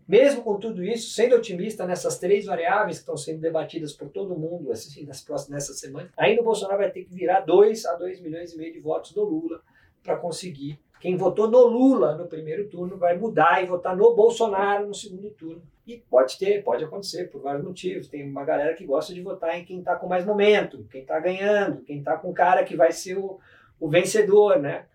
[0.08, 4.38] mesmo com tudo isso, sendo otimista nessas três variáveis que estão sendo debatidas por todo
[4.38, 7.96] mundo assim, nas próximas nessa semana, ainda o Bolsonaro vai ter que virar 2 a
[7.96, 9.62] 2 milhões e meio de votos do Lula
[10.04, 10.80] para conseguir.
[11.00, 15.30] Quem votou no Lula no primeiro turno vai mudar e votar no Bolsonaro no segundo
[15.30, 15.62] turno.
[15.86, 18.08] E pode ter, pode acontecer por vários motivos.
[18.08, 21.20] Tem uma galera que gosta de votar em quem está com mais momento, quem está
[21.20, 23.40] ganhando, quem está com o cara que vai ser o,
[23.80, 24.86] o vencedor, né?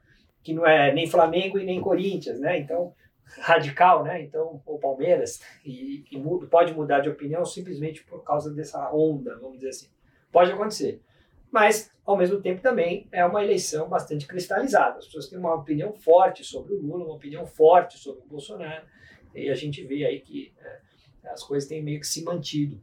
[0.43, 2.59] Que não é nem Flamengo e nem Corinthians, né?
[2.59, 2.93] Então,
[3.41, 4.23] radical, né?
[4.23, 9.39] Então, ou Palmeiras, e, e muda, pode mudar de opinião simplesmente por causa dessa onda,
[9.41, 9.89] vamos dizer assim.
[10.31, 11.01] Pode acontecer.
[11.53, 14.99] Mas, ao mesmo tempo, também é uma eleição bastante cristalizada.
[14.99, 18.87] As pessoas têm uma opinião forte sobre o Lula, uma opinião forte sobre o Bolsonaro,
[19.35, 22.81] e a gente vê aí que é, as coisas têm meio que se mantido.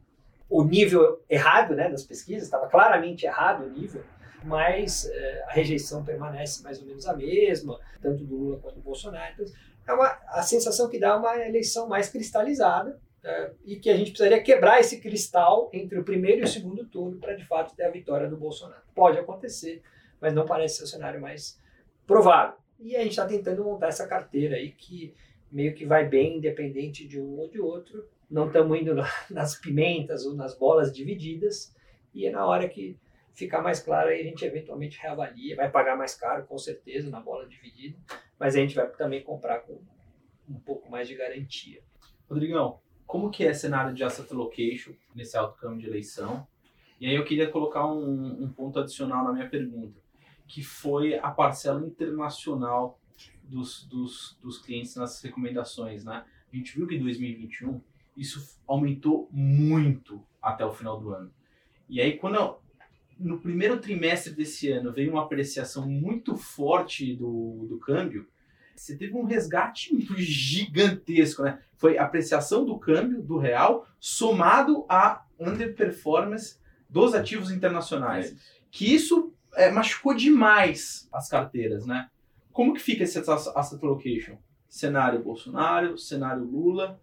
[0.48, 4.04] O nível errado né, das pesquisas, estava claramente errado o nível,
[4.44, 8.82] mas é, a rejeição permanece mais ou menos a mesma, tanto do Lula quanto do
[8.82, 9.32] Bolsonaro.
[9.32, 9.46] Então,
[9.88, 14.10] é uma, a sensação que dá uma eleição mais cristalizada é, e que a gente
[14.10, 17.84] precisaria quebrar esse cristal entre o primeiro e o segundo turno para de fato ter
[17.84, 18.82] a vitória do Bolsonaro.
[18.94, 19.82] Pode acontecer,
[20.20, 21.60] mas não parece ser o cenário mais
[22.06, 22.58] provável.
[22.78, 25.14] E a gente está tentando montar essa carteira aí que
[25.50, 28.08] meio que vai bem, independente de um ou de outro.
[28.30, 28.94] não estamos indo
[29.28, 31.74] nas pimentas ou nas bolas divididas,
[32.14, 32.96] e é na hora que
[33.32, 37.20] ficar mais claro, aí a gente eventualmente reavalia, vai pagar mais caro, com certeza, na
[37.20, 37.98] bola dividida,
[38.38, 39.80] mas a gente vai também comprar com
[40.48, 41.82] um pouco mais de garantia.
[42.28, 42.80] Rodrigão,
[43.10, 46.46] como que é cenário de asset allocation nesse alto câmbio de eleição?
[47.00, 50.00] E aí eu queria colocar um, um ponto adicional na minha pergunta,
[50.46, 53.00] que foi a parcela internacional
[53.42, 56.24] dos, dos, dos clientes nas recomendações, né?
[56.52, 57.80] A gente viu que em 2021
[58.16, 61.32] isso aumentou muito até o final do ano.
[61.88, 62.58] E aí, quando
[63.18, 68.28] no primeiro trimestre desse ano veio uma apreciação muito forte do, do câmbio,
[68.80, 71.60] você teve um resgate gigantesco, né?
[71.76, 76.58] Foi apreciação do câmbio, do real, somado à underperformance
[76.88, 78.32] dos ativos internacionais.
[78.32, 78.36] É.
[78.70, 82.08] Que isso é, machucou demais as carteiras, né?
[82.52, 84.38] Como que fica esse asset allocation?
[84.66, 86.98] Cenário Bolsonaro, cenário Lula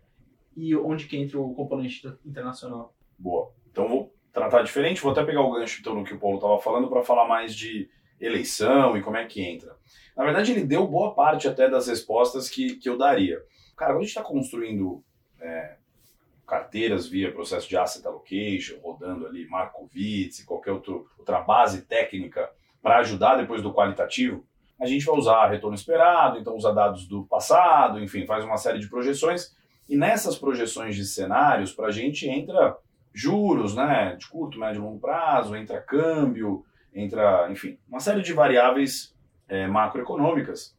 [0.55, 2.95] e onde que entra o componente internacional?
[3.19, 3.51] Boa.
[3.71, 6.59] Então vou tratar diferente, vou até pegar o gancho então no que o Paulo estava
[6.59, 7.87] falando para falar mais de
[8.19, 9.76] eleição e como é que entra.
[10.17, 13.39] Na verdade, ele deu boa parte até das respostas que, que eu daria.
[13.77, 15.03] Cara, quando a gente está construindo
[15.39, 15.75] é,
[16.47, 22.49] carteiras via processo de asset allocation, rodando ali Markowitz e qualquer outro, outra base técnica
[22.81, 24.43] para ajudar depois do qualitativo,
[24.79, 28.79] a gente vai usar retorno esperado, então usa dados do passado, enfim, faz uma série
[28.79, 29.55] de projeções.
[29.87, 32.75] E nessas projeções de cenários, para a gente entra
[33.13, 38.33] juros, né, de curto, médio e longo prazo, entra câmbio, entra, enfim, uma série de
[38.33, 39.15] variáveis
[39.47, 40.75] é, macroeconômicas.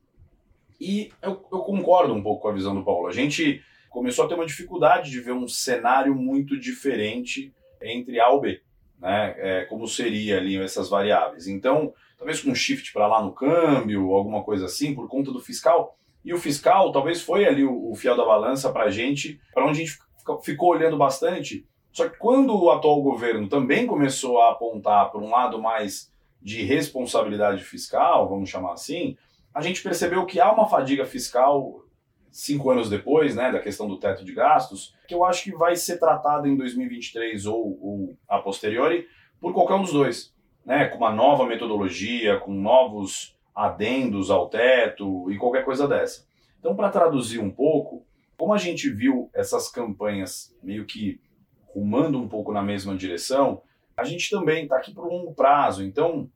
[0.81, 3.09] E eu, eu, concordo um pouco com a visão do Paulo.
[3.09, 7.53] A gente começou a ter uma dificuldade de ver um cenário muito diferente
[7.83, 8.61] entre A ou B,
[9.01, 9.35] né?
[9.39, 11.49] É, como seria ali essas variáveis.
[11.49, 15.41] Então, talvez com um shift para lá no câmbio, alguma coisa assim, por conta do
[15.41, 15.97] fiscal.
[16.25, 19.65] E o fiscal talvez foi ali o, o fiel da balança para a gente, para
[19.65, 19.99] onde a gente
[20.45, 21.67] ficou olhando bastante
[21.99, 26.63] só que quando o atual governo também começou a apontar para um lado mais de
[26.63, 29.17] responsabilidade fiscal, vamos chamar assim,
[29.55, 31.83] a gente percebeu que há uma fadiga fiscal
[32.31, 35.75] cinco anos depois, né, da questão do teto de gastos, que eu acho que vai
[35.75, 39.07] ser tratada em 2023 ou, ou a posteriori
[39.41, 40.35] por qualquer um dos dois,
[40.65, 46.27] né, com uma nova metodologia, com novos adendos ao teto e qualquer coisa dessa.
[46.61, 48.05] Então, para traduzir um pouco,
[48.37, 51.21] como a gente viu essas campanhas meio que
[51.67, 53.63] rumando um pouco na mesma direção,
[53.99, 55.83] a gente também está aqui por um longo prazo.
[55.83, 56.31] Então,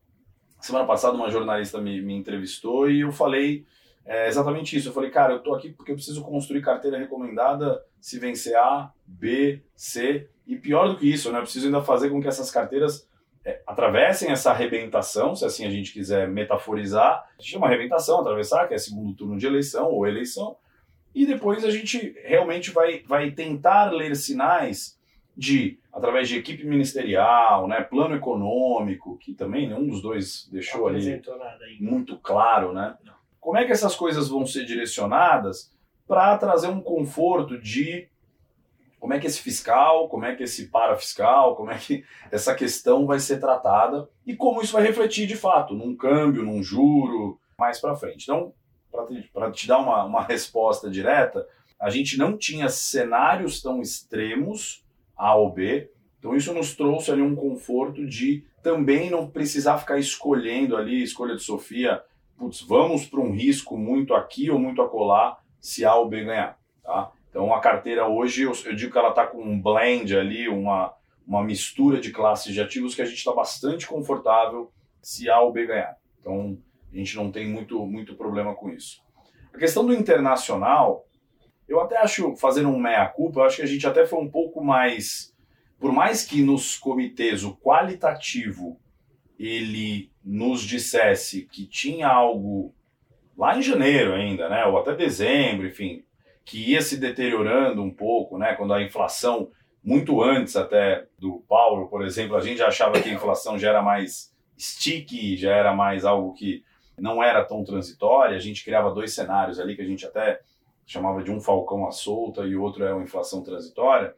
[0.61, 3.65] semana passada uma jornalista me, me entrevistou e eu falei
[4.05, 4.89] é, exatamente isso.
[4.89, 8.93] Eu falei, cara, eu estou aqui porque eu preciso construir carteira recomendada se vencer A,
[9.07, 10.29] B, C.
[10.45, 11.39] E pior do que isso, né?
[11.39, 13.09] eu preciso ainda fazer com que essas carteiras
[13.45, 17.25] é, atravessem essa arrebentação, se assim a gente quiser metaforizar.
[17.39, 20.57] A gente chama arrebentação, atravessar, que é segundo turno de eleição ou eleição.
[21.15, 25.01] E depois a gente realmente vai, vai tentar ler sinais
[25.37, 31.23] de, através de equipe ministerial, né, plano econômico, que também nenhum dos dois deixou ali
[31.81, 32.97] muito claro, né?
[33.05, 33.15] Não.
[33.41, 35.73] Como é que essas coisas vão ser direcionadas
[36.07, 38.09] para trazer um conforto de
[39.01, 43.05] como é que esse fiscal, como é que esse parafiscal, como é que essa questão
[43.05, 47.81] vai ser tratada e como isso vai refletir de fato num câmbio, num juro, mais
[47.81, 48.23] para frente.
[48.23, 48.55] Então,
[48.93, 51.45] para te, te dar uma, uma resposta direta,
[51.81, 54.82] a gente não tinha cenários tão extremos
[55.23, 55.89] a ou B.
[56.19, 61.37] Então isso nos trouxe ali um conforto de também não precisar ficar escolhendo ali, escolha
[61.37, 62.03] de Sofia,
[62.37, 66.59] putz, vamos para um risco muito aqui ou muito acolá se A ou B ganhar,
[66.83, 67.13] tá?
[67.31, 70.93] Então a carteira hoje, eu, eu digo que ela está com um blend ali, uma,
[71.25, 75.53] uma mistura de classes de ativos que a gente está bastante confortável se A ou
[75.53, 75.97] B ganhar.
[76.19, 76.59] Então
[76.93, 79.01] a gente não tem muito, muito problema com isso.
[79.55, 81.07] A questão do internacional,
[81.73, 84.63] eu até acho, fazendo um meia-culpa, eu acho que a gente até foi um pouco
[84.63, 85.35] mais.
[85.79, 88.79] Por mais que nos comitês o qualitativo
[89.39, 92.75] ele nos dissesse que tinha algo
[93.37, 96.05] lá em janeiro ainda, né, ou até dezembro, enfim,
[96.45, 99.51] que ia se deteriorando um pouco, né, quando a inflação
[99.83, 103.83] muito antes até do Paulo, por exemplo, a gente achava que a inflação já era
[103.83, 106.63] mais sticky, já era mais algo que
[106.97, 110.41] não era tão transitória, a gente criava dois cenários ali que a gente até
[110.87, 114.15] chamava de um falcão à solta e outro é uma inflação transitória,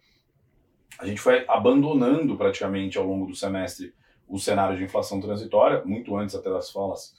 [0.98, 3.92] a gente foi abandonando praticamente ao longo do semestre
[4.28, 7.14] o cenário de inflação transitória, muito antes até das falas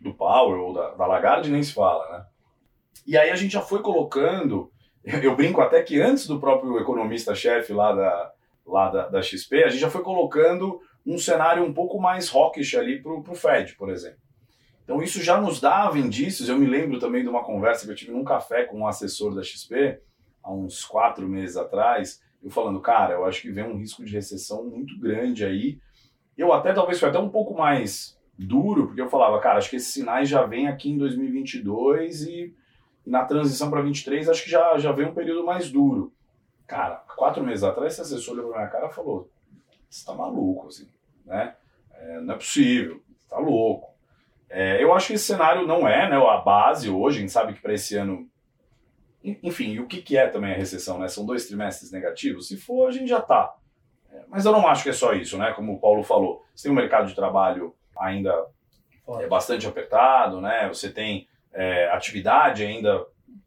[0.00, 2.26] do Powell ou da, da Lagarde, nem se fala, né?
[3.06, 4.70] E aí a gente já foi colocando,
[5.04, 8.32] eu brinco até que antes do próprio economista-chefe lá, da,
[8.66, 12.74] lá da, da, XP, a gente já foi colocando um cenário um pouco mais hawkish
[12.74, 14.20] ali para o Fed, por exemplo.
[14.84, 16.48] Então isso já nos dava indícios.
[16.48, 19.34] Eu me lembro também de uma conversa que eu tive num café com um assessor
[19.34, 20.00] da XP,
[20.42, 24.12] há uns quatro meses atrás, eu falando, cara, eu acho que vem um risco de
[24.12, 25.78] recessão muito grande aí.
[26.36, 29.76] Eu até talvez foi até um pouco mais duro, porque eu falava, cara, acho que
[29.76, 32.54] esses sinais já vêm aqui em 2022 e
[33.06, 36.12] na transição para 23 acho que já, já vem um período mais duro.
[36.66, 39.30] Cara, quatro meses atrás, esse assessor olhou pra minha cara e falou:
[39.88, 40.88] Você tá maluco, assim,
[41.24, 41.54] né?
[41.92, 43.91] É, não é possível, você tá louco.
[44.54, 47.54] É, eu acho que esse cenário não é né, a base hoje, a gente sabe
[47.54, 48.28] que para esse ano.
[49.24, 51.08] Enfim, o que, que é também a recessão, né?
[51.08, 52.48] São dois trimestres negativos?
[52.48, 53.54] Se for, a gente já tá.
[54.12, 55.52] É, mas eu não acho que é só isso, né?
[55.52, 58.46] Como o Paulo falou, você tem um mercado de trabalho ainda
[59.20, 60.68] é bastante apertado, né?
[60.68, 63.06] Você tem é, atividade ainda,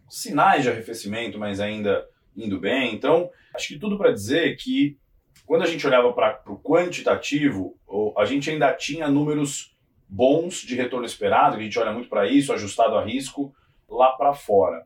[0.09, 2.95] sinais de arrefecimento, mas ainda indo bem.
[2.95, 4.97] Então, acho que tudo para dizer que
[5.45, 7.77] quando a gente olhava para o quantitativo,
[8.17, 9.74] a gente ainda tinha números
[10.07, 13.53] bons de retorno esperado, a gente olha muito para isso, ajustado a risco,
[13.89, 14.85] lá para fora.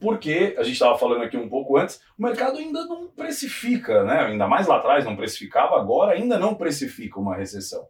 [0.00, 4.20] Porque, a gente estava falando aqui um pouco antes, o mercado ainda não precifica, né?
[4.20, 7.88] ainda mais lá atrás não precificava, agora ainda não precifica uma recessão.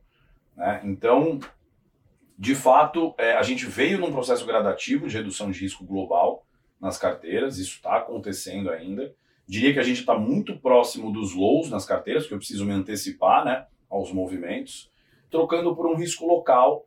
[0.57, 0.81] Né?
[0.85, 1.39] Então,
[2.39, 6.47] de fato, é, a gente veio num processo gradativo de redução de risco global,
[6.81, 9.15] nas carteiras, isso está acontecendo ainda.
[9.47, 12.73] Diria que a gente está muito próximo dos lows nas carteiras, porque eu preciso me
[12.73, 14.91] antecipar né, aos movimentos,
[15.31, 16.87] trocando por um risco local,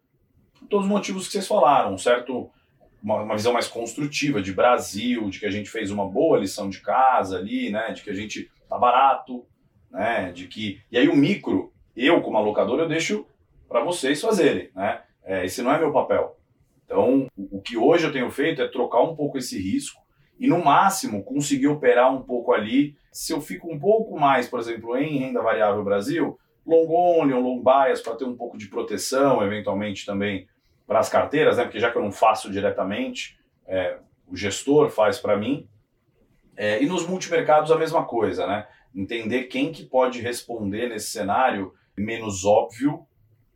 [0.60, 2.50] por todos os motivos que vocês falaram, certo?
[3.02, 6.70] Uma, uma, visão mais construtiva de Brasil, de que a gente fez uma boa lição
[6.70, 7.92] de casa ali, né?
[7.92, 9.46] De que a gente tá barato,
[9.90, 10.32] né?
[10.32, 13.26] De que e aí o micro, eu como alocador eu deixo
[13.68, 15.02] para vocês fazerem, né?
[15.24, 16.38] É, esse não é meu papel.
[16.86, 20.02] Então, o que hoje eu tenho feito é trocar um pouco esse risco
[20.38, 22.96] e, no máximo, conseguir operar um pouco ali.
[23.14, 27.42] Se eu fico um pouco mais, por exemplo, em renda variável Brasil, long only ou
[27.42, 30.48] long bias para ter um pouco de proteção, eventualmente também
[30.86, 31.64] para as carteiras, né?
[31.64, 33.98] porque já que eu não faço diretamente, é,
[34.28, 35.68] o gestor faz para mim.
[36.56, 38.68] É, e nos multimercados a mesma coisa, né?
[38.94, 43.08] Entender quem que pode responder nesse cenário menos óbvio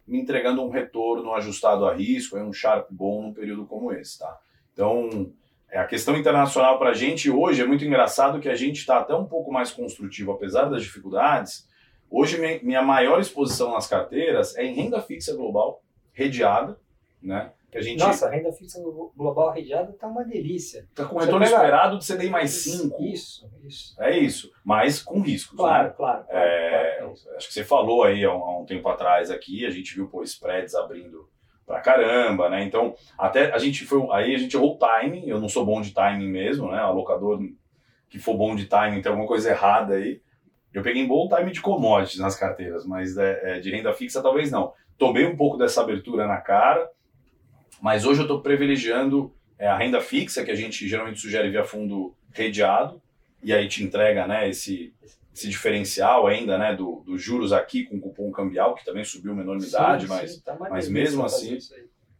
[0.08, 4.38] me entregando um retorno ajustado a risco, um sharp bom num período como esse, tá?
[4.72, 5.32] Então,
[5.70, 9.00] é, a questão internacional para a gente hoje é muito engraçado que a gente está
[9.00, 11.68] até um pouco mais construtivo, apesar das dificuldades.
[12.10, 15.82] Hoje, minha maior exposição nas carteiras é em renda fixa global,
[16.14, 16.80] redeada,
[17.22, 17.52] né?
[17.72, 18.00] Que a gente...
[18.00, 18.82] Nossa, a renda fixa
[19.16, 20.88] global redeada está uma delícia.
[20.90, 21.56] Está com retorno pega...
[21.56, 23.04] esperado de CDI mais 5.
[23.04, 24.02] Isso, isso.
[24.02, 25.58] É isso, mas com riscos.
[25.58, 25.94] Claro, né?
[25.98, 26.26] claro.
[26.26, 27.14] claro, é, claro.
[27.36, 30.08] Acho que você falou aí há um, há um, tempo atrás aqui, a gente viu
[30.08, 31.28] pô, spreads abrindo
[31.66, 32.64] pra caramba, né?
[32.64, 34.08] Então, até a gente foi.
[34.12, 36.78] Aí a gente errou o timing, eu não sou bom de timing mesmo, né?
[36.78, 37.40] Alocador
[38.10, 40.22] que for bom de timing tem alguma coisa errada aí.
[40.76, 44.22] Eu peguei um bom time de commodities nas carteiras, mas é, é, de renda fixa
[44.22, 44.74] talvez não.
[44.98, 46.90] Tomei um pouco dessa abertura na cara
[47.82, 51.64] mas hoje eu estou privilegiando é, a renda fixa, que a gente geralmente sugere via
[51.64, 53.02] fundo redeado,
[53.44, 54.94] e aí te entrega né, esse,
[55.34, 59.42] esse diferencial ainda né, dos do juros aqui com cupom cambial, que também subiu uma
[59.42, 61.60] enormidade, sim, mas, sim, tá mas mesmo assim.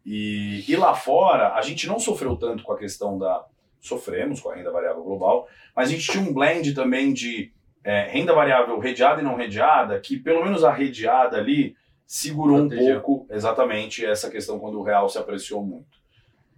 [0.06, 3.44] E, e lá fora, a gente não sofreu tanto com a questão da.
[3.82, 7.52] Sofremos com a renda variável global, mas a gente tinha um blend também de
[7.86, 12.98] é, renda variável redeada e não redeada, que pelo menos a redeada ali segurou Protegeu.
[12.98, 16.04] um pouco exatamente essa questão quando o real se apreciou muito.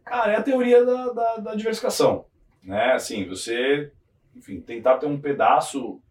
[0.05, 2.25] Cara, é a teoria da, da, da diversificação,
[2.63, 2.93] né?
[2.93, 3.91] Assim, você,
[4.33, 6.01] enfim, tentar ter um pedaço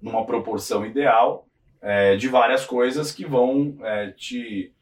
[0.00, 1.44] numa proporção ideal
[1.80, 4.72] é, de várias coisas que vão é, te,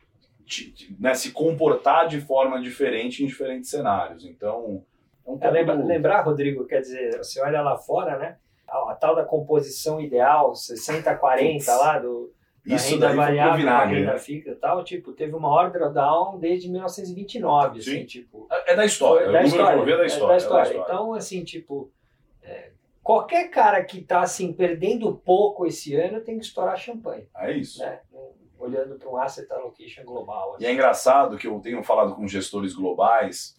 [0.44, 4.26] te, te né, se comportar de forma diferente em diferentes cenários.
[4.26, 4.84] Então,
[5.26, 8.36] é um é, lembra, lembrar, Rodrigo, quer dizer, você olha lá fora, né?
[8.70, 12.32] A, a tal da composição ideal, 60-40 lá do
[12.64, 14.18] isso renda variável, a renda né?
[14.18, 17.96] fixa e tal, tipo, teve uma hora drawdown desde 1929, assim, Sim.
[17.96, 18.46] assim, tipo...
[18.50, 20.78] É, é da história, é da história, é da história, é da história.
[20.78, 21.90] Então, assim, tipo,
[22.42, 22.70] é,
[23.02, 27.26] qualquer cara que tá, assim, perdendo pouco esse ano tem que estourar champanhe.
[27.36, 27.80] É isso.
[27.80, 28.00] Né?
[28.58, 30.54] Olhando para um asset allocation global.
[30.54, 30.64] Assim.
[30.64, 33.56] E é engraçado que eu tenho falado com gestores globais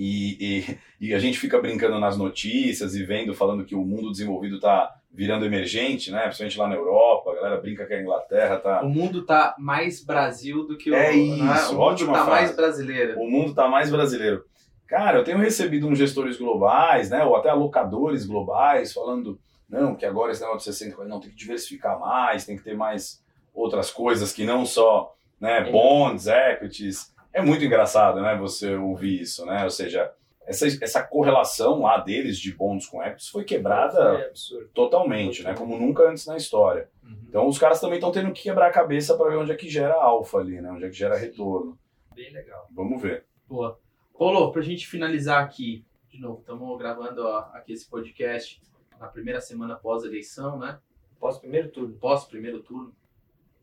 [0.00, 0.60] e,
[1.00, 4.54] e, e, a gente fica brincando nas notícias e vendo, falando que o mundo desenvolvido
[4.54, 6.22] está virando emergente, né?
[6.22, 8.82] Principalmente lá na Europa, a galera brinca que a Inglaterra tá.
[8.84, 10.94] O mundo tá mais Brasil do que o.
[10.94, 11.66] É isso, né?
[11.70, 12.30] o mundo tá frase.
[12.30, 13.18] mais brasileiro.
[13.18, 14.44] O mundo tá mais brasileiro.
[14.86, 17.24] Cara, eu tenho recebido uns gestores globais, né?
[17.24, 19.36] Ou até alocadores globais falando,
[19.68, 22.76] não, que agora esse negócio de 60, não, tem que diversificar mais, tem que ter
[22.76, 23.20] mais
[23.52, 29.44] outras coisas que não só né, bonds, equities é muito engraçado, né, você ouvir isso,
[29.46, 29.64] né?
[29.64, 30.12] Ou seja,
[30.48, 34.32] essa, essa correlação lá deles de bônus com equities foi quebrada é
[34.72, 35.54] totalmente, né?
[35.54, 36.88] Como nunca antes na história.
[37.02, 37.18] Uhum.
[37.28, 39.68] Então os caras também estão tendo que quebrar a cabeça para ver onde é que
[39.68, 40.70] gera alfa ali, né?
[40.72, 41.78] Onde é que gera retorno.
[42.14, 42.66] Bem legal.
[42.70, 43.26] Vamos ver.
[43.46, 43.78] Boa.
[44.18, 48.60] Paulo, para a gente finalizar aqui, de novo, estamos gravando ó, aqui esse podcast
[48.98, 50.78] na primeira semana pós-eleição, né?
[51.20, 51.94] Pós primeiro turno.
[51.94, 52.94] Pós primeiro turno.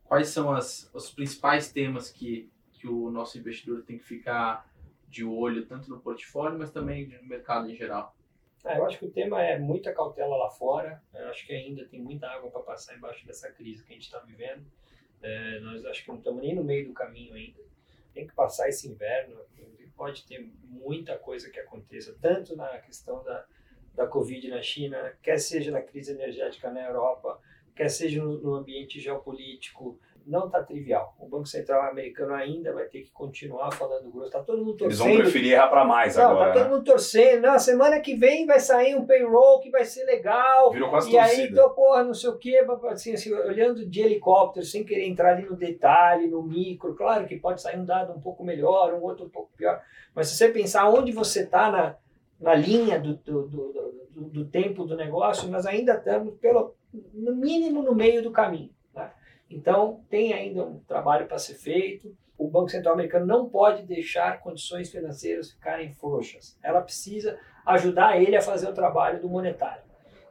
[0.03, 2.49] Quais são as, os principais temas que,
[2.85, 4.69] que o nosso investidor tem que ficar
[5.07, 8.15] de olho, tanto no portfólio, mas também no mercado em geral?
[8.63, 11.01] Ah, eu acho que o tema é muita cautela lá fora.
[11.13, 14.05] Eu acho que ainda tem muita água para passar embaixo dessa crise que a gente
[14.05, 14.63] está vivendo.
[15.21, 17.59] É, nós acho que não estamos nem no meio do caminho ainda.
[18.13, 19.39] Tem que passar esse inverno.
[19.95, 23.45] Pode ter muita coisa que aconteça, tanto na questão da,
[23.95, 27.39] da Covid na China, quer seja na crise energética na Europa,
[27.73, 31.15] quer seja no, no ambiente geopolítico, não está trivial.
[31.19, 34.27] O Banco Central americano ainda vai ter que continuar falando grosso.
[34.27, 35.07] Está todo mundo torcendo.
[35.07, 36.49] Eles vão preferir errar para mais não, agora.
[36.49, 36.75] Está todo né?
[36.75, 37.41] mundo torcendo.
[37.41, 40.71] Não, semana que vem vai sair um payroll que vai ser legal.
[40.71, 41.41] Virou quase e torcida.
[41.41, 45.33] aí, então, porra, não sei o quê, assim, assim, olhando de helicóptero, sem querer entrar
[45.33, 46.95] ali no detalhe, no micro.
[46.95, 49.81] Claro que pode sair um dado um pouco melhor, um outro um pouco pior.
[50.13, 51.95] Mas se você pensar onde você está na,
[52.39, 53.71] na linha do, do, do,
[54.09, 56.73] do, do tempo do negócio, nós ainda estamos, pelo,
[57.13, 58.74] no mínimo, no meio do caminho.
[59.49, 62.15] Então, tem ainda um trabalho para ser feito.
[62.37, 66.57] O Banco Central americano não pode deixar condições financeiras ficarem frouxas.
[66.61, 69.83] Ela precisa ajudar ele a fazer o trabalho do monetário.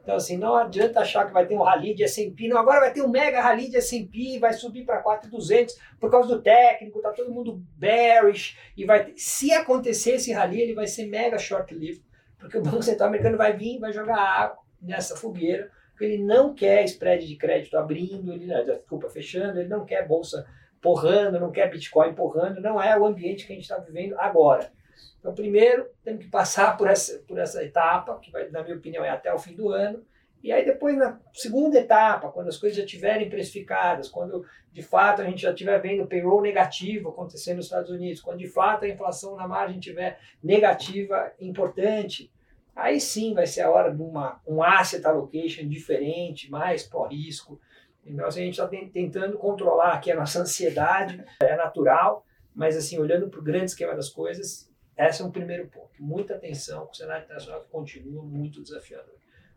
[0.03, 2.47] Então, assim, não adianta achar que vai ter um rally de S&P.
[2.47, 6.29] Não, agora vai ter um mega rally de S&P, vai subir para 4,200 por causa
[6.29, 8.55] do técnico, tá todo mundo bearish.
[8.77, 9.13] E vai ter...
[9.17, 12.05] Se acontecer esse rally, ele vai ser mega short-lived,
[12.37, 16.23] porque o Banco Central americano vai vir e vai jogar água nessa fogueira porque ele
[16.23, 20.45] não quer spread de crédito abrindo, ele, desculpa, fechando, ele não quer bolsa
[20.81, 24.69] porrando, não quer Bitcoin porrando, não é o ambiente que a gente está vivendo agora.
[25.17, 29.05] Então, primeiro, temos que passar por essa, por essa etapa, que vai, na minha opinião
[29.05, 30.05] é até o fim do ano,
[30.43, 35.21] e aí depois, na segunda etapa, quando as coisas já estiverem precificadas, quando de fato
[35.21, 38.89] a gente já estiver vendo payroll negativo acontecendo nos Estados Unidos, quando de fato a
[38.89, 42.29] inflação na margem estiver negativa importante,
[42.75, 47.59] aí sim vai ser a hora de uma, um asset allocation diferente, mais pró-risco.
[48.05, 52.99] Então, assim, a gente está tentando controlar aqui a nossa ansiedade, é natural, mas assim,
[52.99, 55.91] olhando para o grande esquema das coisas, esse é um primeiro ponto.
[55.99, 59.15] Muita atenção, o cenário internacional que continua muito desafiador.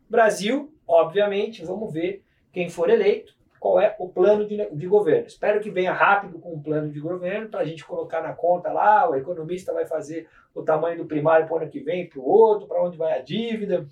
[0.09, 5.27] Brasil, obviamente, vamos ver quem for eleito, qual é o plano de, de governo.
[5.27, 8.71] Espero que venha rápido com um plano de governo para a gente colocar na conta
[8.71, 12.19] lá, o economista vai fazer o tamanho do primário para o ano que vem, para
[12.19, 13.87] o outro, para onde vai a dívida.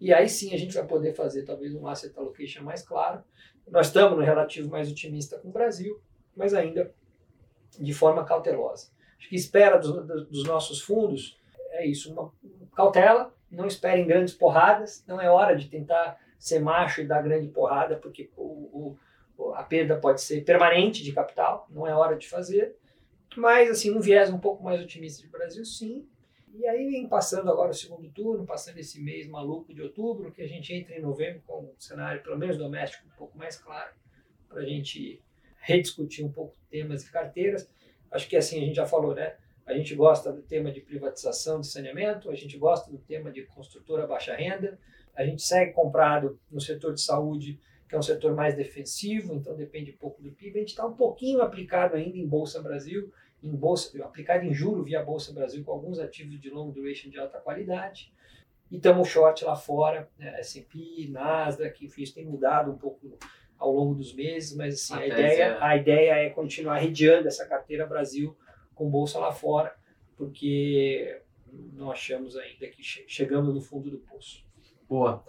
[0.00, 3.22] E aí sim a gente vai poder fazer talvez um asset allocation mais claro.
[3.68, 6.00] Nós estamos no relativo mais otimista com o Brasil,
[6.36, 6.92] mas ainda
[7.78, 8.88] de forma cautelosa.
[9.18, 11.40] Acho que espera dos, dos nossos fundos
[11.72, 12.32] é isso, uma
[12.76, 17.46] cautela, não esperem grandes porradas, não é hora de tentar ser macho e dar grande
[17.46, 18.96] porrada, porque o,
[19.38, 22.74] o, a perda pode ser permanente de capital, não é hora de fazer.
[23.36, 26.04] Mas, assim, um viés um pouco mais otimista de Brasil, sim.
[26.52, 30.42] E aí vem passando agora o segundo turno, passando esse mês maluco de outubro, que
[30.42, 33.92] a gente entra em novembro com um cenário, pelo menos doméstico, um pouco mais claro,
[34.48, 35.22] para a gente
[35.60, 37.70] rediscutir um pouco temas e carteiras.
[38.10, 39.36] Acho que assim, a gente já falou, né?
[39.72, 43.42] A gente gosta do tema de privatização de saneamento, a gente gosta do tema de
[43.46, 44.78] construtora baixa renda,
[45.16, 47.58] a gente segue comprado no setor de saúde,
[47.88, 50.58] que é um setor mais defensivo, então depende um pouco do PIB.
[50.58, 53.10] A gente está um pouquinho aplicado ainda em Bolsa Brasil,
[53.42, 57.18] em bolsa, aplicado em juro via Bolsa Brasil com alguns ativos de long duration de
[57.18, 58.12] alta qualidade.
[58.70, 63.18] E estamos short lá fora, né, S&P, Nasdaq, enfim, isso tem mudado um pouco
[63.58, 65.62] ao longo dos meses, mas assim, a, ideia, é...
[65.62, 68.36] a ideia é continuar redeando essa carteira Brasil
[68.74, 69.74] com bolsa lá fora,
[70.16, 71.22] porque
[71.72, 74.44] não achamos ainda que che chegamos no fundo do poço.
[74.88, 75.24] Boa.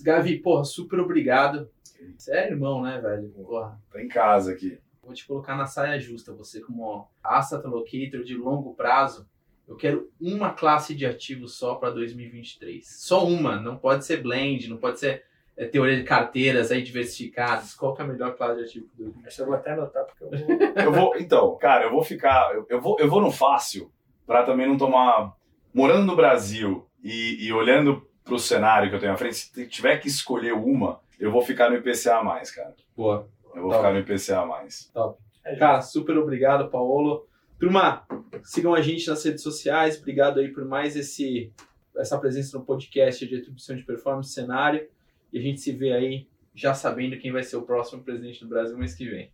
[0.00, 1.70] Gavi, porra, super obrigado.
[2.16, 3.28] Você é irmão, né, velho?
[3.30, 3.80] Porra.
[3.90, 4.78] Tô em casa aqui.
[5.02, 6.32] Vou te colocar na saia justa.
[6.34, 9.28] Você, como asset allocator de longo prazo,
[9.66, 12.86] eu quero uma classe de ativos só para 2023.
[12.86, 13.60] Só uma.
[13.60, 15.24] Não pode ser blend, não pode ser
[15.66, 17.74] teoria de carteiras aí diversificadas.
[17.74, 20.24] Qual que é a melhor classe de ativo do Essa eu vou até anotar, porque
[20.24, 20.58] eu vou.
[20.84, 22.54] eu vou então, cara, eu vou ficar.
[22.54, 23.90] Eu, eu, vou, eu vou no fácil
[24.26, 25.36] para também não tomar.
[25.74, 29.66] Morando no Brasil e, e olhando para o cenário que eu tenho à frente, se
[29.66, 32.20] tiver que escolher uma, eu vou ficar no IPCA,
[32.54, 32.74] cara.
[32.96, 33.28] Boa.
[33.54, 33.76] Eu vou Top.
[33.76, 34.92] ficar no IPCA.
[34.92, 35.18] Top.
[35.58, 37.26] Cara, super obrigado, Paulo.
[37.58, 38.06] Turma,
[38.44, 39.98] sigam a gente nas redes sociais.
[39.98, 41.52] Obrigado aí por mais esse,
[41.96, 44.86] essa presença no podcast de atribuição de performance cenário.
[45.32, 48.48] E a gente se vê aí já sabendo quem vai ser o próximo presidente do
[48.48, 49.30] Brasil mês que vem.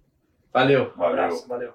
[0.53, 0.93] Valeu.
[0.97, 1.75] Um abraço, valeu.